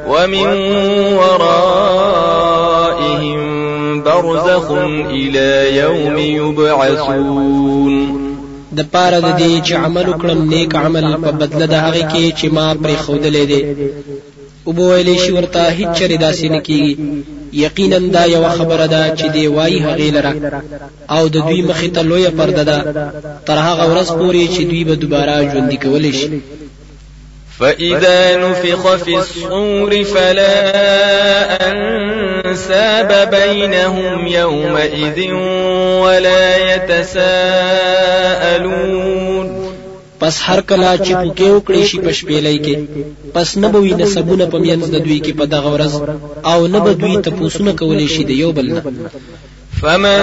ومن 0.08 0.46
ورائهم 3.14 4.02
برزخ 4.02 4.70
إلى 5.10 5.76
يوم 5.76 6.18
يبعثون. 6.18 7.94
د 8.78 8.80
پاره 8.92 9.18
د 9.20 9.28
دې 9.40 9.52
چې 9.66 9.72
عمل 9.84 10.06
وکړم 10.08 10.38
نیک 10.52 10.74
عمل 10.84 11.04
په 11.24 11.30
بدله 11.40 11.66
د 11.66 11.74
هغه 11.84 12.02
کې 12.12 12.24
چې 12.38 12.46
ما 12.56 12.66
پرې 12.82 12.96
خودلې 13.04 13.44
دي 13.50 13.62
او 14.66 14.72
بویلې 14.76 15.16
شي 15.22 15.32
ورته 15.32 15.60
هیڅ 15.78 15.90
چره 15.98 16.16
داسې 16.26 16.46
نه 16.54 16.60
کیږي 16.66 16.94
یقینا 17.64 17.98
دا 18.14 18.24
یو 18.34 18.44
خبره 18.56 18.86
ده 18.94 19.02
چې 19.18 19.26
دی 19.34 19.44
وای 19.56 19.78
هغه 19.86 20.08
لره. 20.16 20.32
او 21.16 21.22
د 21.34 21.36
دوی 21.48 21.60
مخې 21.70 21.88
ته 21.94 22.02
لویه 22.10 22.30
پرده 22.38 22.64
ده. 22.70 22.78
تر 23.46 23.58
هغه 23.66 23.84
ورځ 23.90 24.08
پورې 24.18 24.44
چې 24.54 24.62
دوی 24.70 24.82
به 24.88 24.94
دوباره 25.02 25.34
ژوند 25.50 25.72
کولی 25.84 26.12
شي 26.18 26.28
فإذا 27.60 28.36
نفخ 28.36 28.94
في 28.96 29.18
الصور 29.18 30.04
فلا 30.04 30.54
أنساب 31.70 33.30
بينهم 33.30 34.26
يومئذ 34.26 35.32
ولا 36.02 36.74
يتساءلون 36.74 37.94
پس 40.20 40.36
هر 40.42 40.60
کله 40.70 40.90
چې 40.96 41.12
پوکې 41.22 41.48
وکړې 41.54 41.82
شي 41.88 41.98
په 42.04 42.12
شپېلې 42.18 42.56
کې. 42.64 42.74
پس 43.34 43.48
نه 43.62 43.68
به 43.72 43.78
وي 43.84 43.94
نسبونه 44.02 44.44
په 44.52 44.58
میانځ 44.64 44.84
د 44.90 44.96
دوی 45.06 45.18
کې 45.24 45.32
په 45.40 45.44
دغه 45.54 45.68
ورځ 45.74 45.92
او 46.52 46.58
نه 46.74 46.78
به 46.84 46.92
دوی 47.02 47.14
تپوسونه 47.26 47.72
کولی 47.80 48.08
شي 48.14 48.22
د 48.30 48.32
یو 48.42 48.50
بل 48.58 48.66
نه 48.76 48.82
فمن 49.84 50.20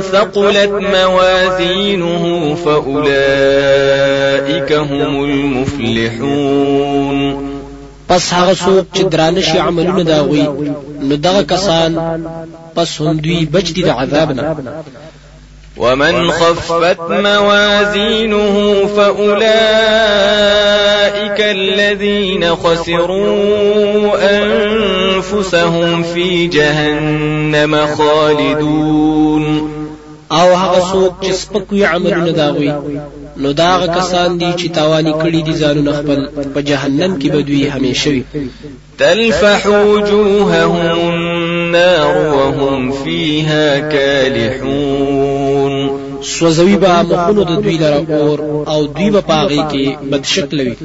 ثقلت 0.00 0.70
موازينه 0.70 2.54
فأولئك 2.64 3.12
هم 4.72 5.24
المفلحون. 5.24 7.18
پس 8.08 8.32
هغه 8.34 8.54
څوک 8.54 8.84
چې 8.96 9.02
درانه 9.02 9.40
شي 9.40 9.58
عملونه 9.58 10.02
دا 10.02 10.22
غوي 10.22 10.48
نو 11.02 11.14
دغه 11.16 11.42
کسان 11.42 11.98
پس 12.76 13.00
هم 13.00 13.16
دوی 13.16 13.46
بچ 13.46 13.72
دي 13.72 13.82
د 13.82 13.88
عذاب 13.88 14.32
نه. 14.32 14.56
ومن 15.76 16.30
خفت 16.30 17.00
موازينه 17.10 18.86
فأولئك 18.96 19.44
الذين 21.40 22.56
خسروا 22.56 24.16
أنفسهم 24.38 26.02
في 26.02 26.46
جهنم 26.46 27.86
خالدون. 27.86 29.74
أو 30.32 30.54
هغه 30.54 30.80
څوک 30.92 31.24
چې 31.26 31.32
سپکوي 31.32 31.84
عملونه 31.84 32.30
داوي 32.30 32.72
نو 33.36 33.52
داغه 33.52 33.86
کسان 33.86 34.38
دي 34.38 34.52
چې 34.52 34.70
تاواني 34.74 35.12
کړی 35.12 35.42
دي 35.46 35.52
ځانونه 35.52 35.92
خپل 35.92 36.28
په 36.54 36.60
جهنم 36.60 37.18
کې 37.20 37.26
بدوي 37.30 37.68
همیشه 37.68 38.10
وي. 38.10 38.24
تلفح 38.98 39.66
وجوههم 39.66 41.10
النار 41.10 42.16
وهم 42.34 42.92
فيها 42.92 43.78
كالحون. 43.78 45.43
سوزوي 46.24 46.76
به 46.76 47.02
مخونو 47.02 47.42
د 47.44 47.62
دوی 47.62 47.76
لره 47.78 48.00
اور 48.20 48.38
او 48.72 48.86
دوی 48.86 49.10
به 49.10 49.20
پاغي 49.20 49.62
کې 49.72 49.84
بد 50.10 50.24
شکل 50.24 50.60
وي 50.60 50.76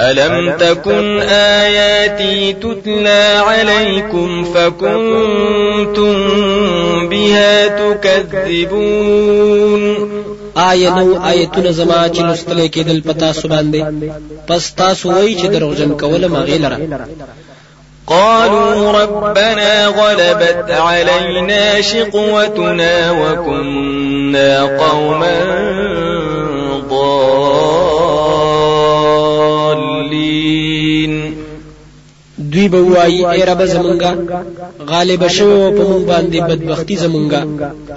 ألم 0.00 0.56
تكن 0.58 1.20
آياتي 1.20 2.52
تتلى 2.52 3.42
عليكم 3.46 4.44
فكنتم 4.44 6.14
بها 7.08 7.68
تكذبون؟ 7.78 9.48
آیا 10.56 10.90
نو 10.90 11.18
آیتونه 11.30 11.70
زما 11.70 12.08
چې 12.14 12.20
لستل 12.20 12.60
کېدل 12.68 13.00
پتا 13.08 13.32
سو 13.32 13.48
باندې 13.48 13.80
پس 14.48 14.74
تاسو 14.74 15.08
وایي 15.10 15.34
چې 15.40 15.46
دروغجن 15.46 15.90
کول 16.02 16.26
ما 16.26 16.40
غیلره 16.48 16.78
قالوا 18.08 18.92
ربنا 18.92 19.86
غلبت 19.86 20.70
علينا 20.70 21.80
شقوتنا 21.80 23.10
وكنا 23.10 24.62
قوما 24.62 25.36
ضالين. 26.90 27.58
دوی 32.52 32.68
به 32.68 32.78
وایي 32.78 33.26
ای 33.26 33.42
رب 33.44 33.66
زمونږه 33.66 34.10
غالب 34.90 35.28
شوی 35.28 35.70
په 35.76 35.82
مونږ 35.88 36.04
باندې 36.10 36.38
بدبختی 36.48 36.96
زمونږه 36.96 37.40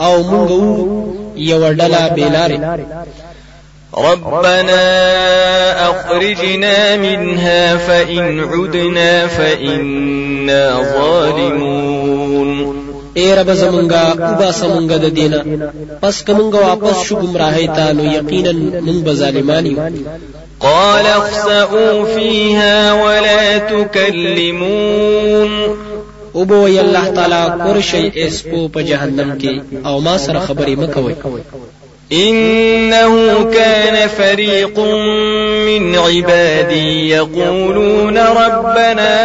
أو 0.01 0.23
مونږ 0.23 0.49
یو 1.35 1.73
ډله 1.73 2.13
بیلاره 2.15 2.57
ربنا 3.97 4.83
أخرجنا 5.89 6.95
منها 6.95 7.77
فإن 7.77 8.39
عدنا 8.39 9.27
فإنا 9.27 10.81
ظالمون. 10.95 12.75
اے 13.15 13.35
رب 13.35 13.53
زمونږه 13.53 13.93
أو 14.21 14.35
با 14.35 14.51
سمونږه 14.51 14.97
د 14.97 15.05
دینه 15.13 15.43
پس 16.01 16.23
کومږه 16.23 16.55
واپس 16.55 17.03
شو 17.03 17.15
گمراهی 17.15 17.67
ته 17.67 17.93
نو 17.93 18.03
یقینا 18.03 18.51
ظالمان 19.13 19.65
یو. 19.65 19.77
قال 20.59 21.05
اخسئوا 21.05 22.05
فيها 22.15 22.93
ولا 22.93 23.57
تكلمون. 23.57 25.51
أو 26.35 26.43
بو 26.43 26.67
ی 26.67 26.79
الله 26.79 27.07
تعالی 27.07 27.63
کور 27.63 27.81
شي 27.81 28.11
اسپو 28.15 28.67
په 28.67 28.81
جهنم 28.81 29.37
کې 29.41 29.85
أو 29.85 29.99
ما 29.99 30.17
سره 30.17 30.39
خبرې 30.39 30.77
مکوي 30.77 31.15
إنه 32.13 33.43
كان 33.53 34.07
فريق 34.07 34.79
من 35.65 35.95
عبادي 35.95 37.09
يقولون 37.09 38.17
ربنا 38.17 39.17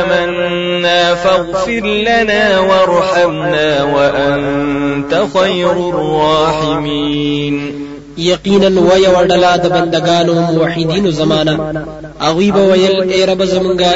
آمنا 0.00 1.14
فاغفر 1.14 1.86
لنا 1.86 2.58
وارحمنا 2.58 3.84
وأنت 3.84 5.22
خير 5.34 5.72
الراحمين. 5.72 7.88
یقینا 8.18 8.80
و 8.80 8.98
یو 8.98 9.16
ډلا 9.30 9.56
د 9.56 9.66
بندگانو 9.72 10.34
موحدینو 10.34 11.10
زمانہ 11.10 11.50
اغوی 12.28 12.50
به 12.50 12.60
ویل 12.60 13.12
ای 13.12 13.26
رب 13.26 13.44
زمونږه 13.44 13.90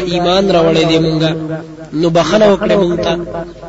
نو 2.00 2.10
بخنه 2.16 2.46
وکړې 2.52 2.76
مونږ 2.82 2.96
ته 3.04 3.12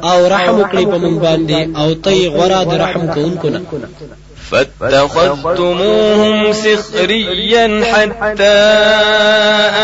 أو 0.09 0.19
رحم 0.33 0.55
وکړې 0.59 0.83
په 0.91 0.97
مونږ 1.03 1.17
باندې 1.25 1.59
أو 1.81 1.89
ته 2.03 2.11
غورا 2.35 2.59
د 2.63 2.73
رحم 2.83 3.03
کوونکو 3.13 3.47
نه 3.53 3.61
فاتخذتموهم 4.49 6.35
سخريا 6.53 7.65
حتى 7.91 8.59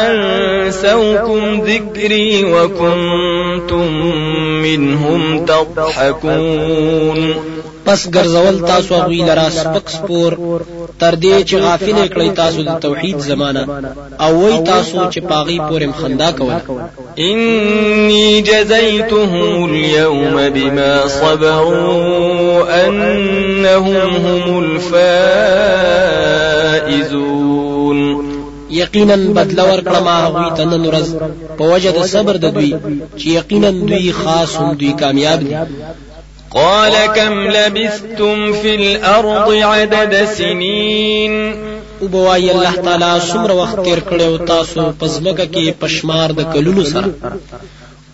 أنسوكم 0.06 1.42
ذكري 1.62 2.30
وكنتم 2.54 3.88
منهم 4.66 5.22
تضحكون. 5.46 7.20
پس 7.90 8.02
ګرځول 8.16 8.56
تاسو 8.72 8.94
غوی 9.06 9.22
لرا 9.30 9.48
سپک 9.60 9.86
سپور. 9.98 10.32
تر 11.02 11.14
دې 11.24 11.36
چې 11.50 11.56
غافل 11.66 11.98
کړی 12.14 12.30
تاسو 12.42 12.60
د 12.70 12.72
توحید 12.86 13.18
زمانہ 13.30 13.64
او 14.24 14.32
وای 14.40 14.58
تاسو 14.72 14.98
چې 15.14 15.20
پاغي 15.30 15.60
پورې 15.70 15.86
مخندا 15.92 16.30
کول 16.32 16.54
إني 17.20 18.42
جزيتهم 18.42 19.66
اليوم 19.70 20.50
بما 20.50 21.08
صبروا 21.08 22.88
أنهم 22.88 24.16
هم 24.26 24.44
الفائزون. 24.64 25.60
یقینا 28.72 29.16
بدل 29.16 29.60
ورکړه 29.60 30.00
ما 30.00 30.28
هغوی 30.28 30.50
ته 30.58 30.64
نن 30.66 30.86
ورځ. 30.86 31.08
په 31.58 31.64
وجه 31.64 31.92
د 31.92 32.08
صبر 32.08 32.36
د 32.38 32.46
دوی 32.54 32.74
چې 33.18 33.28
یقینا 33.40 33.70
دوی 33.72 34.12
خاص 34.12 34.56
هم 34.56 34.74
دوی 34.74 34.94
کامیاب 34.94 35.40
دي 35.40 35.56
قال 36.52 36.94
كم 37.16 37.34
لبثتم 37.48 38.54
في 38.54 38.76
الأرض 38.76 39.52
عدد 39.54 40.26
سنين؟ 40.26 41.54
او 42.02 42.08
بوای 42.08 42.52
الله 42.52 42.76
تعالی 42.76 43.22
څومره 43.32 43.52
وخت 43.52 43.84
تیر 43.84 44.00
کړو 44.00 44.48
تاسو 44.48 44.92
پزمکه 45.00 45.46
کې 45.46 45.74
پشمار 45.80 46.32
د 46.32 46.42
کلونو 46.54 46.84
سره. 46.84 47.10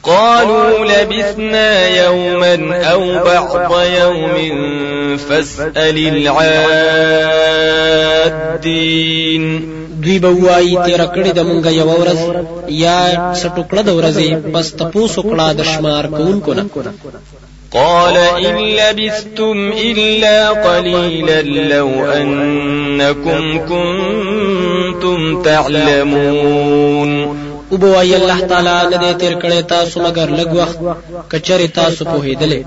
قالوا 0.03 0.85
لبثنا 0.85 1.87
يوما 1.87 2.55
أو 2.91 3.01
بعض 3.25 3.71
يوم 3.99 4.37
فاسأل 5.17 5.97
العادين 5.97 6.65
دوی 10.03 10.19
به 10.19 10.29
وایي 10.29 10.77
تیر 10.85 11.01
کړی 11.05 11.31
د 11.35 11.39
مونږه 11.49 11.71
یو 11.81 11.89
ورځ 12.01 12.19
یا 12.69 13.33
سټوکړه 13.41 13.81
د 13.85 13.89
ورځې 13.99 14.29
پس 14.53 14.67
تاسو 14.81 15.21
کړه 15.31 15.47
د 15.59 15.61
شمار 15.71 16.05
کوونکو 16.17 16.51
نه 16.53 16.63
قال 17.75 18.17
إن 18.17 18.55
لبثتم 18.55 19.73
إلا 19.77 20.49
قليلا 20.49 21.41
لو 21.41 22.05
أنكم 22.05 23.59
كنتم 23.59 25.43
تعلمون. 25.43 27.25
أو 27.71 27.77
بوای 27.77 28.15
الله 28.15 28.39
تعالی 28.39 28.97
نه 28.97 29.11
تیر 29.11 29.39
کړی 29.39 29.67
تاسو 29.67 30.01
مگر 30.01 30.29
لږ 30.29 30.47
وخت 30.47 30.79
تاسو 31.73 32.05
په 32.05 32.23
هیدلې 32.23 32.63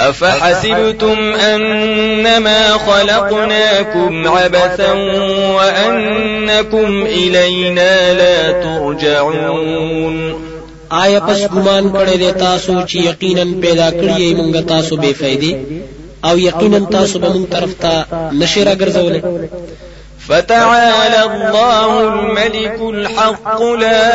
أفحسبتم 0.00 1.34
أنما 1.34 2.72
خلقناكم 2.72 4.28
عبثا 4.28 4.92
وأنكم 5.56 7.06
إلينا 7.06 8.12
لا 8.12 8.52
ترجعون. 8.52 10.55
آیا 10.88 11.20
پس 11.26 11.40
ګمان 11.52 11.84
کړی 11.92 12.16
دی 12.22 12.30
تاسو 12.32 12.72
چې 12.88 12.96
یقینا 13.10 13.44
پیدا 13.60 13.88
کړی 13.90 14.14
یې 14.20 14.36
مونږ 14.38 14.54
تاسو 14.68 14.96
بے 15.02 15.12
فائدې 15.20 15.52
او 16.28 16.38
یقینا 16.38 16.78
تاسو 16.90 17.18
به 17.18 17.28
مونږ 17.34 17.46
طرف 17.54 17.72
ته 17.82 17.92
نشي 18.32 18.64
راګرځولې 18.64 19.20
فتعالى 20.28 21.22
الله 21.22 21.90
الملك 22.08 22.78
الحق 22.80 23.62
لا 23.62 24.12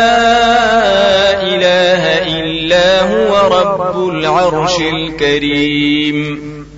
إله 1.52 2.04
إلا 2.40 2.88
هو 3.12 3.32
رب 3.58 4.10
العرش 4.10 4.76
الكريم. 4.80 6.18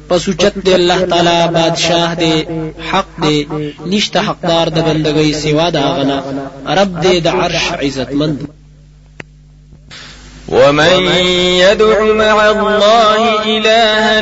پس 0.07 0.27
اوچت 0.27 0.57
دی 0.65 0.73
الله 0.73 1.05
تعالی 1.09 1.53
بادشاہ 1.53 2.15
دی 2.15 2.33
حق 2.91 3.21
دی 3.23 3.45
نشته 3.85 4.19
حقدار 4.27 4.67
د 4.75 4.77
بندګۍ 4.87 5.31
سوا 5.43 5.69
دا 5.69 5.85
غنا 5.97 6.19
رب 6.81 7.01
دی 7.03 7.19
د 7.19 7.27
عرش 7.27 7.71
عزتمند 7.71 8.43
ومن 10.53 11.17
يدع 11.59 12.01
مع 12.03 12.49
الله 12.51 13.43
إلها 13.45 14.13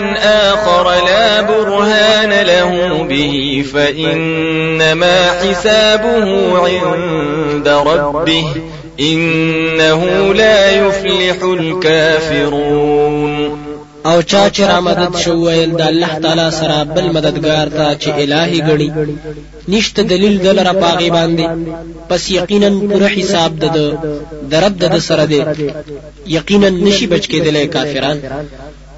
آخر 0.54 1.06
لا 1.06 1.42
برهان 1.42 2.46
له 2.46 3.04
به 3.10 3.66
فإنما 3.74 5.32
حسابه 5.32 6.58
عند 6.58 7.68
ربه 7.68 8.46
إنه 9.00 10.34
لا 10.34 10.72
يفلح 10.72 11.44
الكافرون 11.44 13.32
او 14.10 14.22
چا 14.22 14.50
چې 14.56 14.62
را 14.72 14.80
مدد 14.82 15.18
شو 15.24 15.34
ویل 15.46 15.72
د 15.80 15.82
الله 15.82 16.14
تعالی 16.24 16.52
سره 16.60 16.78
بل 16.96 17.06
مددگار 17.16 17.68
ته 17.78 17.86
چې 18.02 18.10
الہی 18.24 18.60
غړي 18.68 18.90
نشته 19.74 20.02
دلیل 20.04 20.36
دل 20.46 20.58
را 20.68 20.74
پاغي 20.74 21.10
باندې. 21.18 21.46
پس 22.10 22.22
یقینا 22.32 22.70
پر 22.94 23.04
حساب 23.16 23.52
د 23.64 23.66
درب 24.52 24.74
د 24.80 24.84
سره 25.08 25.26
دی. 25.26 25.42
یقینا 26.38 26.70
نشي 26.70 27.06
بچ 27.08 27.24
کېدل 27.32 27.56
کافران. 27.74 28.18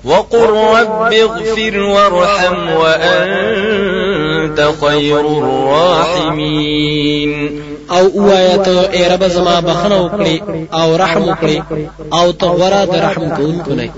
وقل 0.05 0.49
رب 0.77 1.13
اغفر 1.13 1.75
وارحم 1.79 2.57
وأنت 2.81 4.59
خير 4.81 5.25
الراحمين. 5.37 7.31
او 7.89 8.05
اوایا 8.19 8.57
ته 8.57 8.89
ای 8.91 9.09
رب 9.09 9.27
زما 9.27 9.59
بخنه 9.59 9.97
وکړي 10.05 10.37
او 10.73 10.95
رحم 10.97 11.23
وکړي 11.29 11.57
او 12.13 12.31
ته 12.31 12.47
غره 12.47 12.85
د 12.85 12.95
رحم 12.95 13.29
کوونکو 13.29 13.73
نه 13.73 13.89